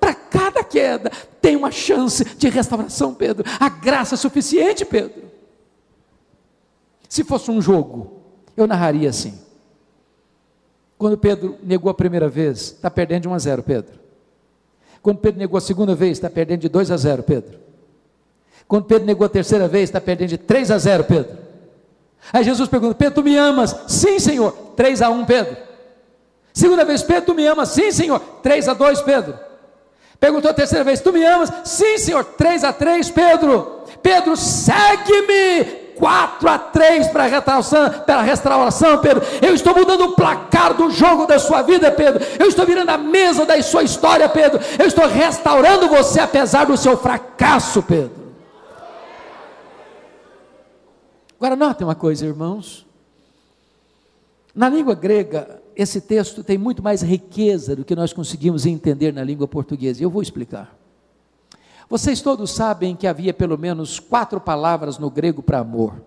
[0.00, 1.10] Para cada queda,
[1.42, 3.44] tem uma chance de restauração, Pedro.
[3.60, 5.24] A graça é suficiente, Pedro.
[7.06, 8.22] Se fosse um jogo,
[8.56, 9.38] eu narraria assim.
[10.96, 14.00] Quando Pedro negou a primeira vez, está perdendo de 1 a 0, Pedro.
[15.02, 17.63] Quando Pedro negou a segunda vez, está perdendo de 2 a 0, Pedro.
[18.66, 21.38] Quando Pedro negou a terceira vez, está perdendo de 3 a 0, Pedro.
[22.32, 23.76] Aí Jesus pergunta: Pedro, tu me amas?
[23.86, 24.52] Sim, Senhor.
[24.76, 25.56] 3 a 1, Pedro.
[26.52, 27.70] Segunda vez, Pedro, tu me amas?
[27.70, 28.20] Sim, Senhor.
[28.42, 29.38] 3 a 2, Pedro.
[30.18, 31.52] Perguntou a terceira vez: Tu me amas?
[31.64, 32.24] Sim, Senhor.
[32.24, 33.82] 3 a 3, Pedro.
[34.02, 35.84] Pedro, segue-me.
[35.96, 39.22] 4 a 3 para a restauração, para a restauração, Pedro.
[39.40, 42.24] Eu estou mudando o placar do jogo da sua vida, Pedro.
[42.38, 44.60] Eu estou virando a mesa da sua história, Pedro.
[44.76, 48.23] Eu estou restaurando você apesar do seu fracasso, Pedro.
[51.44, 52.86] Agora notem uma coisa, irmãos.
[54.54, 59.22] Na língua grega, esse texto tem muito mais riqueza do que nós conseguimos entender na
[59.22, 60.02] língua portuguesa.
[60.02, 60.74] Eu vou explicar.
[61.86, 66.00] Vocês todos sabem que havia pelo menos quatro palavras no grego para amor.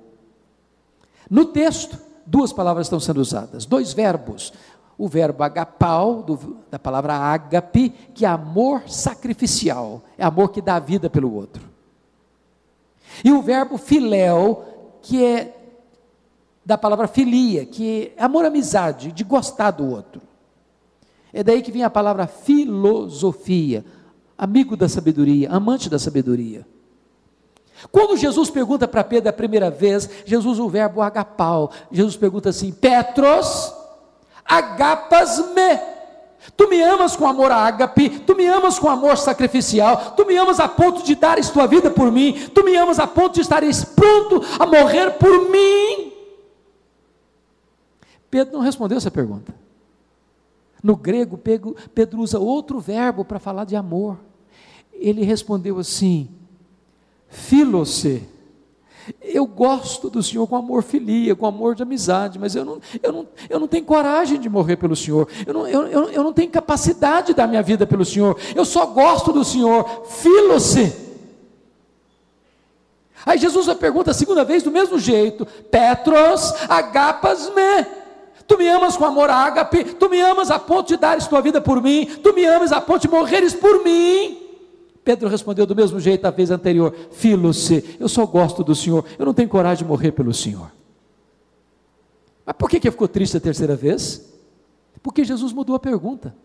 [1.29, 4.51] No texto, duas palavras estão sendo usadas, dois verbos.
[4.97, 10.79] O verbo agapau, do, da palavra ágape, que é amor sacrificial, é amor que dá
[10.79, 11.61] vida pelo outro.
[13.23, 14.76] E o verbo filéu,
[15.07, 15.55] que é
[16.65, 20.21] da palavra filia, que é amor amizade, de gostar do outro.
[21.31, 23.85] É daí que vem a palavra filosofia,
[24.37, 26.67] amigo da sabedoria, amante da sabedoria.
[27.89, 31.71] Quando Jesus pergunta para Pedro a primeira vez, Jesus usa o verbo agapau.
[31.89, 33.73] Jesus pergunta assim: Petros,
[34.43, 35.96] agapas-me.
[36.55, 40.59] Tu me amas com amor ágape, tu me amas com amor sacrificial, tu me amas
[40.59, 43.83] a ponto de dares tua vida por mim, tu me amas a ponto de estares
[43.83, 46.13] pronto a morrer por mim.
[48.29, 49.53] Pedro não respondeu essa pergunta.
[50.83, 54.17] No grego, Pedro usa outro verbo para falar de amor
[54.99, 56.29] ele respondeu assim:
[57.29, 58.27] Filose,
[59.21, 63.11] eu gosto do Senhor com amor filia, com amor de amizade, mas eu não, eu
[63.11, 66.33] não, eu não tenho coragem de morrer pelo Senhor, eu não, eu, eu, eu não
[66.33, 71.07] tenho capacidade de dar minha vida pelo Senhor, eu só gosto do Senhor, filose.
[73.25, 77.85] Aí Jesus pergunta a segunda vez do mesmo jeito: Petros, agapas me.
[78.47, 81.59] Tu me amas com amor ágape, tu me amas a ponto de dares tua vida
[81.59, 84.46] por mim, tu me amas a ponto de morreres por mim.
[85.07, 89.25] Pedro respondeu do mesmo jeito da vez anterior: Filo-se, eu só gosto do Senhor, eu
[89.25, 90.69] não tenho coragem de morrer pelo Senhor.
[92.45, 94.29] Mas por que, que ficou triste a terceira vez?
[95.01, 96.35] Porque Jesus mudou a pergunta.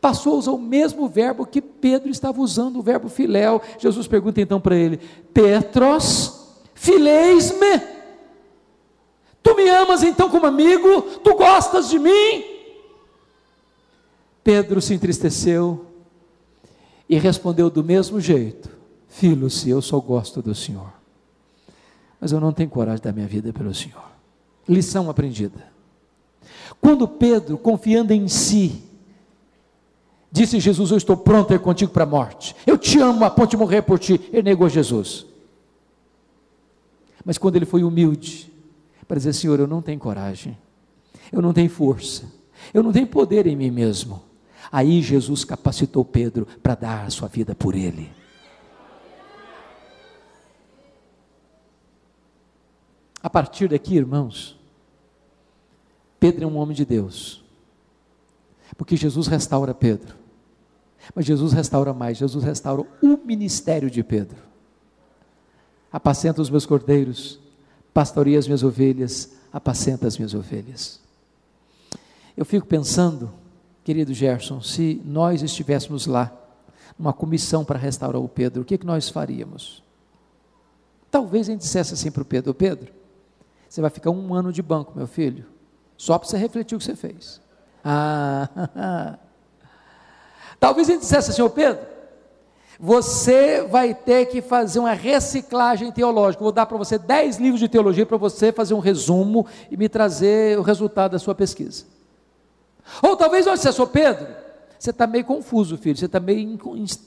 [0.00, 3.60] Passou a usar o mesmo verbo que Pedro estava usando, o verbo filéu.
[3.76, 5.00] Jesus pergunta então para ele:
[5.34, 7.82] Petros, fileis-me.
[9.42, 11.02] Tu me amas então como amigo?
[11.24, 12.44] Tu gostas de mim?
[14.44, 15.84] Pedro se entristeceu,
[17.08, 18.70] e respondeu do mesmo jeito:
[19.08, 20.92] Filho, se eu só gosto do Senhor,
[22.20, 24.04] mas eu não tenho coragem da minha vida pelo Senhor.
[24.68, 25.66] Lição aprendida.
[26.80, 28.82] Quando Pedro, confiando em si,
[30.30, 33.30] disse Jesus: Eu estou pronto a ir contigo para a morte, eu te amo a
[33.30, 35.26] ponto de morrer por ti, ele negou Jesus.
[37.24, 38.52] Mas quando ele foi humilde,
[39.06, 40.56] para dizer: Senhor, eu não tenho coragem,
[41.32, 42.24] eu não tenho força,
[42.72, 44.22] eu não tenho poder em mim mesmo,
[44.70, 48.10] Aí Jesus capacitou Pedro para dar a sua vida por ele.
[53.22, 54.56] A partir daqui, irmãos,
[56.20, 57.44] Pedro é um homem de Deus,
[58.76, 60.14] porque Jesus restaura Pedro,
[61.14, 64.36] mas Jesus restaura mais, Jesus restaura o ministério de Pedro.
[65.92, 67.40] Apacenta os meus cordeiros,
[67.92, 71.00] pastoreia as minhas ovelhas, apacenta as minhas ovelhas.
[72.36, 73.32] Eu fico pensando,
[73.86, 76.32] Querido Gerson, se nós estivéssemos lá,
[76.98, 79.80] numa comissão para restaurar o Pedro, o que, que nós faríamos?
[81.08, 82.92] Talvez a gente dissesse assim para o Pedro: Pedro,
[83.68, 85.46] você vai ficar um ano de banco, meu filho,
[85.96, 87.40] só para você refletir o que você fez.
[87.84, 89.18] Ah,
[90.58, 91.86] talvez a gente dissesse assim: Ô Pedro,
[92.80, 96.42] você vai ter que fazer uma reciclagem teológica.
[96.42, 99.88] Vou dar para você 10 livros de teologia para você fazer um resumo e me
[99.88, 101.84] trazer o resultado da sua pesquisa.
[103.02, 104.26] Ou talvez você sou Pedro,
[104.78, 106.58] você está meio confuso, filho, você está meio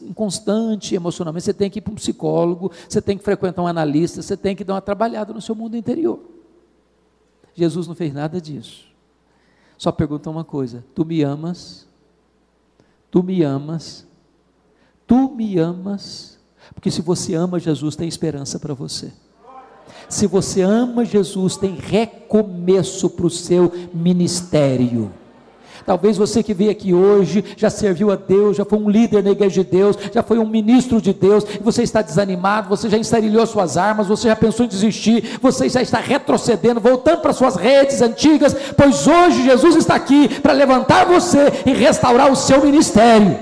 [0.01, 4.21] inconstante emocionalmente, você tem que ir para um psicólogo, você tem que frequentar um analista,
[4.21, 6.19] você tem que dar uma trabalhada no seu mundo interior.
[7.53, 8.85] Jesus não fez nada disso.
[9.77, 11.87] Só perguntou uma coisa: Tu me amas?
[13.11, 14.05] Tu me amas?
[15.07, 16.39] Tu me amas,
[16.75, 19.11] porque se você ama Jesus, tem esperança para você.
[20.07, 25.11] Se você ama Jesus, tem recomeço para o seu ministério.
[25.89, 29.31] Talvez você que veio aqui hoje já serviu a Deus, já foi um líder na
[29.31, 32.95] igreja de Deus, já foi um ministro de Deus, e você está desanimado, você já
[32.95, 37.55] estarilhou suas armas, você já pensou em desistir, você já está retrocedendo, voltando para suas
[37.55, 43.39] redes antigas, pois hoje Jesus está aqui para levantar você e restaurar o seu ministério.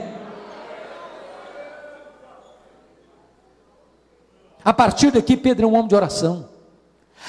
[4.63, 6.56] A partir daqui, Pedro é um homem de oração.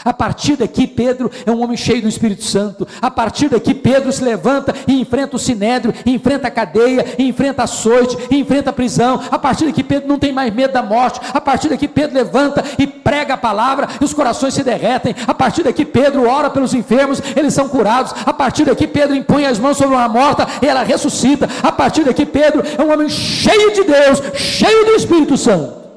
[0.05, 2.86] A partir daqui, Pedro é um homem cheio do Espírito Santo.
[3.01, 7.64] A partir daqui, Pedro se levanta e enfrenta o sinédrio, enfrenta a cadeia, enfrenta a
[7.64, 9.20] açoite, enfrenta a prisão.
[9.30, 11.20] A partir daqui, Pedro não tem mais medo da morte.
[11.32, 15.14] A partir daqui, Pedro levanta e prega a palavra, e os corações se derretem.
[15.26, 18.14] A partir daqui, Pedro ora pelos enfermos, eles são curados.
[18.24, 21.49] A partir daqui, Pedro impõe as mãos sobre uma morta e ela ressuscita.
[21.62, 25.88] A partir daqui, Pedro é um homem cheio de Deus, cheio do Espírito Santo.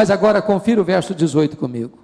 [0.00, 1.98] Mas agora confira o verso 18 comigo.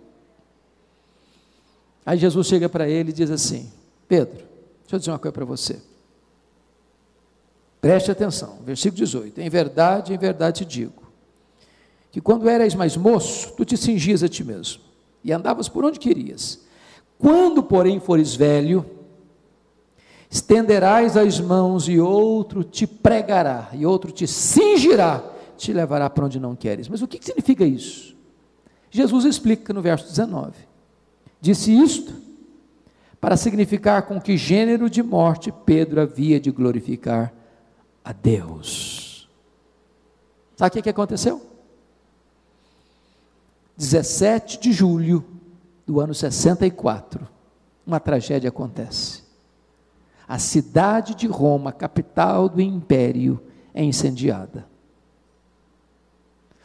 [2.05, 3.73] Aí Jesus chega para ele e diz assim:
[4.07, 4.45] Pedro,
[4.83, 5.81] deixa eu dizer uma coisa para você.
[7.81, 11.05] Preste atenção, versículo 18: Em verdade, em verdade te digo,
[12.13, 14.83] que quando eras mais moço, tu te cingias a ti mesmo
[15.25, 16.61] e andavas por onde querias.
[17.19, 18.85] Quando, porém, fores velho,
[20.31, 26.39] estenderás as mãos e outro te pregará, e outro te cingirá te levará para onde
[26.39, 26.89] não queres.
[26.89, 28.17] Mas o que significa isso?
[28.91, 30.53] Jesus explica no verso 19:
[31.41, 32.15] Disse isto
[33.21, 37.33] para significar com que gênero de morte Pedro havia de glorificar
[38.05, 39.29] a Deus.
[40.57, 41.43] Sabe o que, aconteceu?
[43.77, 45.25] 17 de julho
[45.87, 47.29] do ano 64,
[47.87, 49.23] uma tragédia acontece.
[50.27, 53.41] A cidade de Roma, capital do império,
[53.75, 54.67] é incendiada.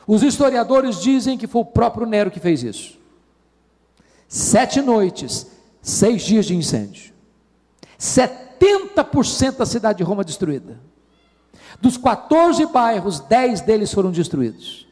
[0.07, 2.99] Os historiadores dizem que foi o próprio Nero que fez isso.
[4.27, 5.47] Sete noites,
[5.81, 7.11] seis dias de incêndio.
[7.99, 10.79] 70% da cidade de Roma destruída.
[11.79, 14.87] Dos 14 bairros, 10 deles foram destruídos.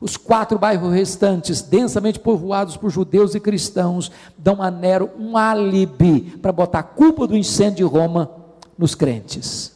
[0.00, 6.36] Os quatro bairros restantes, densamente povoados por judeus e cristãos, dão a Nero um álibi
[6.42, 8.30] para botar a culpa do incêndio de Roma
[8.76, 9.72] nos crentes.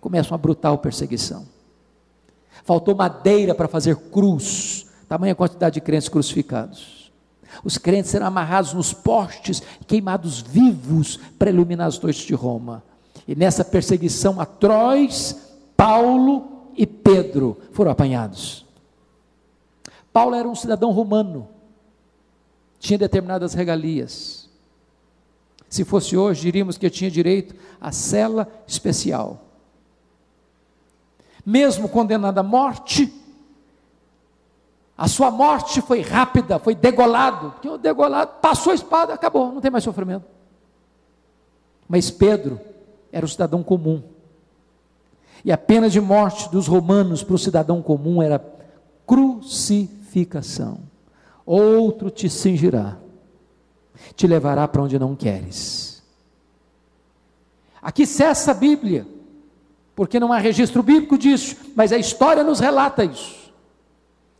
[0.00, 1.46] Começa uma brutal perseguição
[2.64, 7.10] faltou madeira para fazer cruz, tamanha quantidade de crentes crucificados.
[7.64, 12.82] Os crentes serão amarrados nos postes, queimados vivos para iluminar as noites de Roma.
[13.26, 15.36] E nessa perseguição atroz,
[15.76, 18.64] Paulo e Pedro foram apanhados.
[20.12, 21.48] Paulo era um cidadão romano,
[22.78, 24.48] tinha determinadas regalias.
[25.68, 29.49] Se fosse hoje, diríamos que tinha direito à cela especial
[31.44, 33.12] mesmo condenado à morte,
[34.96, 37.52] a sua morte foi rápida, foi degolado.
[37.52, 40.26] Porque o degolado passou a espada, acabou, não tem mais sofrimento.
[41.88, 42.60] Mas Pedro
[43.10, 44.02] era um cidadão comum.
[45.44, 48.44] E a pena de morte dos romanos para o cidadão comum era
[49.06, 50.80] crucificação.
[51.46, 52.98] Outro te cingirá,
[54.14, 56.02] te levará para onde não queres.
[57.80, 59.06] Aqui cessa a Bíblia
[60.00, 63.52] porque não há registro bíblico disso, mas a história nos relata isso.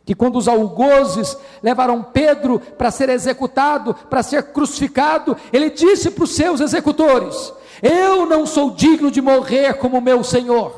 [0.03, 6.23] Que quando os algozes levaram Pedro para ser executado, para ser crucificado, ele disse para
[6.23, 10.73] os seus executores: Eu não sou digno de morrer como meu Senhor,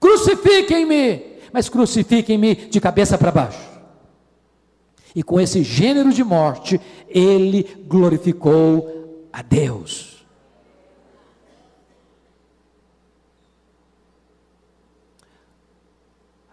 [0.00, 3.60] crucifiquem-me, mas crucifiquem-me de cabeça para baixo.
[5.14, 10.15] E com esse gênero de morte, ele glorificou a Deus.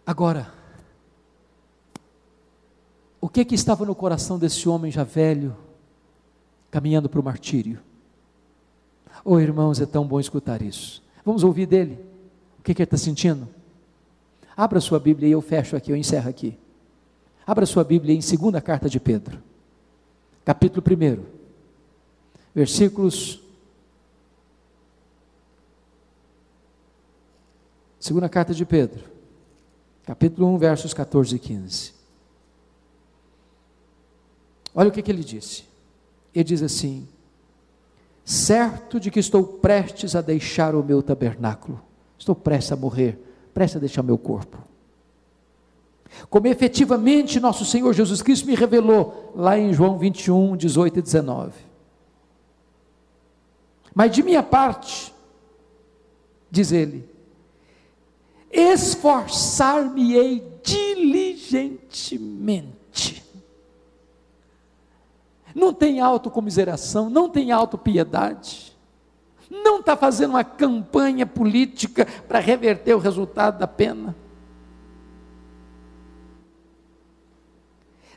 [0.06, 0.54] Agora,
[3.22, 5.56] o que que estava no coração desse homem já velho,
[6.70, 7.80] caminhando para o martírio?
[9.24, 11.01] Oh, irmãos, é tão bom escutar isso.
[11.24, 12.04] Vamos ouvir dele.
[12.60, 13.47] O que, que ele está sentindo?
[14.56, 16.58] Abra sua Bíblia e eu fecho aqui, eu encerro aqui.
[17.45, 19.41] Abra sua Bíblia em segunda carta de Pedro,
[20.45, 21.24] capítulo 1,
[22.54, 23.41] versículos.
[27.99, 29.12] Segunda carta de Pedro,
[30.06, 31.93] capítulo 1, versos 14 e 15.
[34.76, 35.66] Olha o que, que ele disse.
[36.34, 37.08] Ele diz assim:
[38.26, 41.82] Certo de que estou prestes a deixar o meu tabernáculo,
[42.18, 43.20] estou prestes a morrer,
[43.54, 44.58] prestes a deixar meu corpo.
[46.30, 51.54] Como efetivamente nosso Senhor Jesus Cristo me revelou, lá em João 21, 18 e 19.
[53.95, 55.14] Mas de minha parte,
[56.49, 57.08] diz ele,
[58.54, 63.24] esforçar-me-ei diligentemente.
[65.56, 68.78] Não tem autocomiseração, não tem autopiedade,
[69.49, 74.16] não está fazendo uma campanha política para reverter o resultado da pena.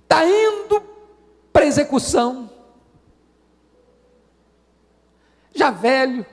[0.03, 0.83] Está indo
[1.53, 2.49] para execução,
[5.55, 6.25] já velho,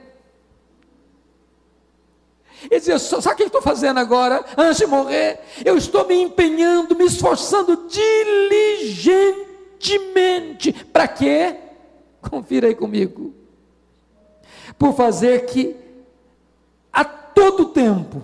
[2.69, 5.41] ele dizia: Sabe o que eu estou fazendo agora, antes de morrer?
[5.63, 10.71] Eu estou me empenhando, me esforçando diligentemente.
[10.71, 11.57] Para quê?
[12.21, 13.33] Confira aí comigo.
[14.77, 15.75] Por fazer que
[16.91, 18.23] a todo tempo,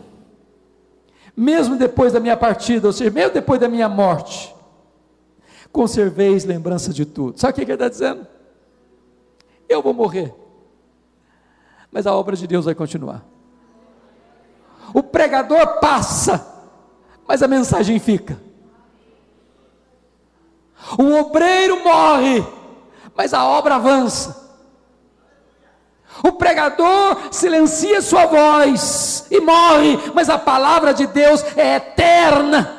[1.35, 4.55] mesmo depois da minha partida, ou seja, mesmo depois da minha morte,
[5.71, 7.39] conserveis lembrança de tudo.
[7.39, 8.25] Sabe o que ele está dizendo?
[9.67, 10.33] Eu vou morrer,
[11.91, 13.23] mas a obra de Deus vai continuar.
[14.93, 16.45] O pregador passa,
[17.27, 18.39] mas a mensagem fica.
[20.97, 22.45] O obreiro morre,
[23.15, 24.39] mas a obra avança.
[26.23, 32.78] O pregador silencia sua voz e morre, mas a palavra de Deus é eterna.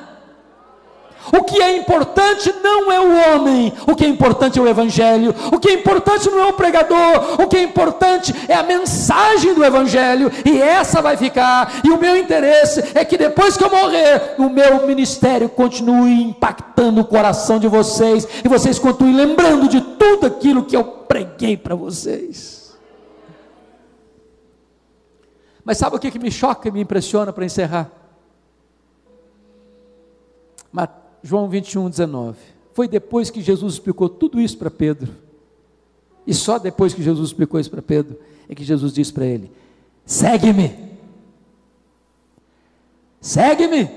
[1.33, 5.35] O que é importante não é o homem, o que é importante é o Evangelho,
[5.53, 9.55] o que é importante não é o pregador, o que é importante é a mensagem
[9.55, 11.81] do Evangelho, e essa vai ficar.
[11.85, 17.01] E o meu interesse é que depois que eu morrer, o meu ministério continue impactando
[17.01, 21.75] o coração de vocês, e vocês continuem lembrando de tudo aquilo que eu preguei para
[21.75, 22.79] vocês.
[25.65, 27.91] Mas sabe o que, que me choca e me impressiona para encerrar?
[31.23, 32.39] João 21, 19.
[32.73, 35.15] Foi depois que Jesus explicou tudo isso para Pedro.
[36.27, 38.19] E só depois que Jesus explicou isso para Pedro,
[38.49, 39.51] é que Jesus disse para ele:
[40.05, 40.91] segue-me.
[43.21, 43.91] Segue-me.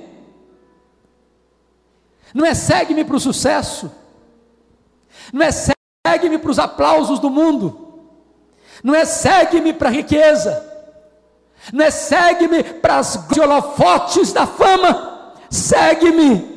[2.34, 3.91] Não é segue-me para o sucesso.
[5.32, 8.03] Não é segue-me para os aplausos do mundo.
[8.84, 10.71] Não é segue-me para a riqueza.
[11.71, 15.34] Não é segue-me para as holofotes da fama.
[15.49, 16.53] Segue-me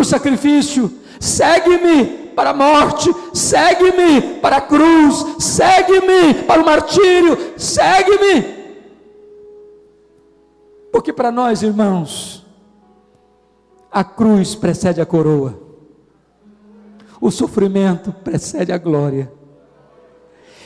[0.00, 7.36] para o sacrifício, segue-me para a morte, segue-me para a cruz, segue-me para o martírio,
[7.58, 8.60] segue-me.
[10.90, 12.46] Porque para nós, irmãos,
[13.92, 15.60] a cruz precede a coroa,
[17.20, 19.30] o sofrimento precede a glória.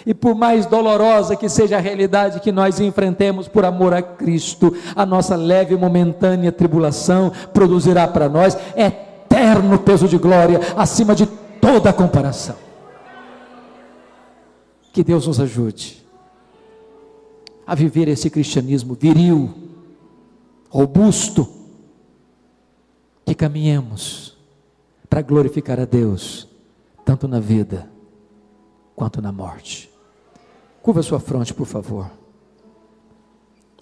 [0.07, 4.76] E por mais dolorosa que seja a realidade que nós enfrentemos por amor a Cristo,
[4.95, 11.14] a nossa leve e momentânea tribulação produzirá para nós é eterno peso de glória, acima
[11.14, 11.27] de
[11.61, 12.57] toda comparação.
[14.93, 16.05] Que Deus nos ajude
[17.66, 19.53] a viver esse cristianismo viril,
[20.68, 21.49] robusto,
[23.25, 24.37] que caminhemos
[25.09, 26.47] para glorificar a Deus,
[27.05, 27.89] tanto na vida
[28.95, 29.91] quanto na morte.
[30.83, 32.11] Curva sua fronte, por favor.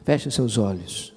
[0.04, 1.11] Feche seus olhos.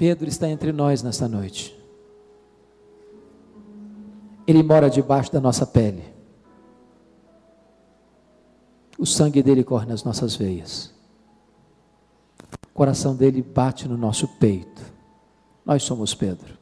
[0.00, 1.78] Pedro está entre nós nesta noite.
[4.46, 6.02] Ele mora debaixo da nossa pele.
[8.98, 10.90] O sangue dele corre nas nossas veias.
[12.70, 14.80] O coração dele bate no nosso peito.
[15.66, 16.56] Nós somos Pedro.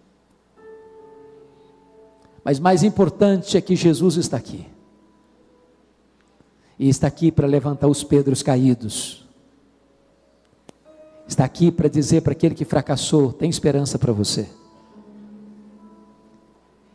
[2.42, 4.66] Mas mais importante é que Jesus está aqui.
[6.76, 9.27] E está aqui para levantar os Pedros caídos
[11.28, 14.48] está aqui para dizer para aquele que fracassou: tem esperança para você.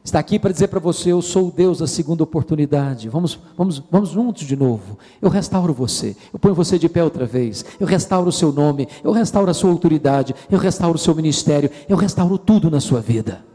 [0.04, 3.08] Está aqui para dizer para você: eu sou o Deus da segunda oportunidade.
[3.08, 4.98] Vamos, vamos, vamos juntos de novo.
[5.22, 6.18] Eu restauro você.
[6.34, 7.64] Eu ponho você de pé outra vez.
[7.80, 8.88] Eu restauro o seu nome.
[9.04, 10.36] Eu restauro a sua autoridade.
[10.52, 11.70] Eu restauro o seu ministério.
[11.88, 13.46] Eu restauro tudo na sua vida.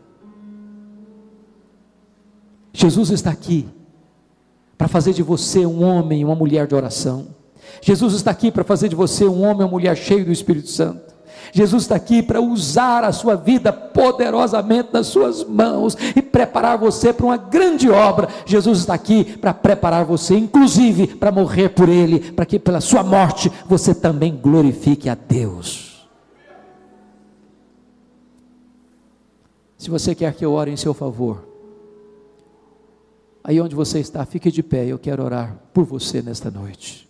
[2.72, 3.68] Jesus está aqui
[4.78, 7.37] para fazer de você um homem, uma mulher de oração.
[7.80, 11.08] Jesus está aqui para fazer de você um homem ou mulher cheio do Espírito Santo.
[11.52, 17.12] Jesus está aqui para usar a sua vida poderosamente nas suas mãos e preparar você
[17.12, 18.28] para uma grande obra.
[18.44, 23.02] Jesus está aqui para preparar você, inclusive para morrer por Ele, para que pela sua
[23.02, 26.06] morte você também glorifique a Deus.
[29.76, 31.46] Se você quer que eu ore em seu favor,
[33.44, 37.07] aí onde você está, fique de pé, eu quero orar por você nesta noite.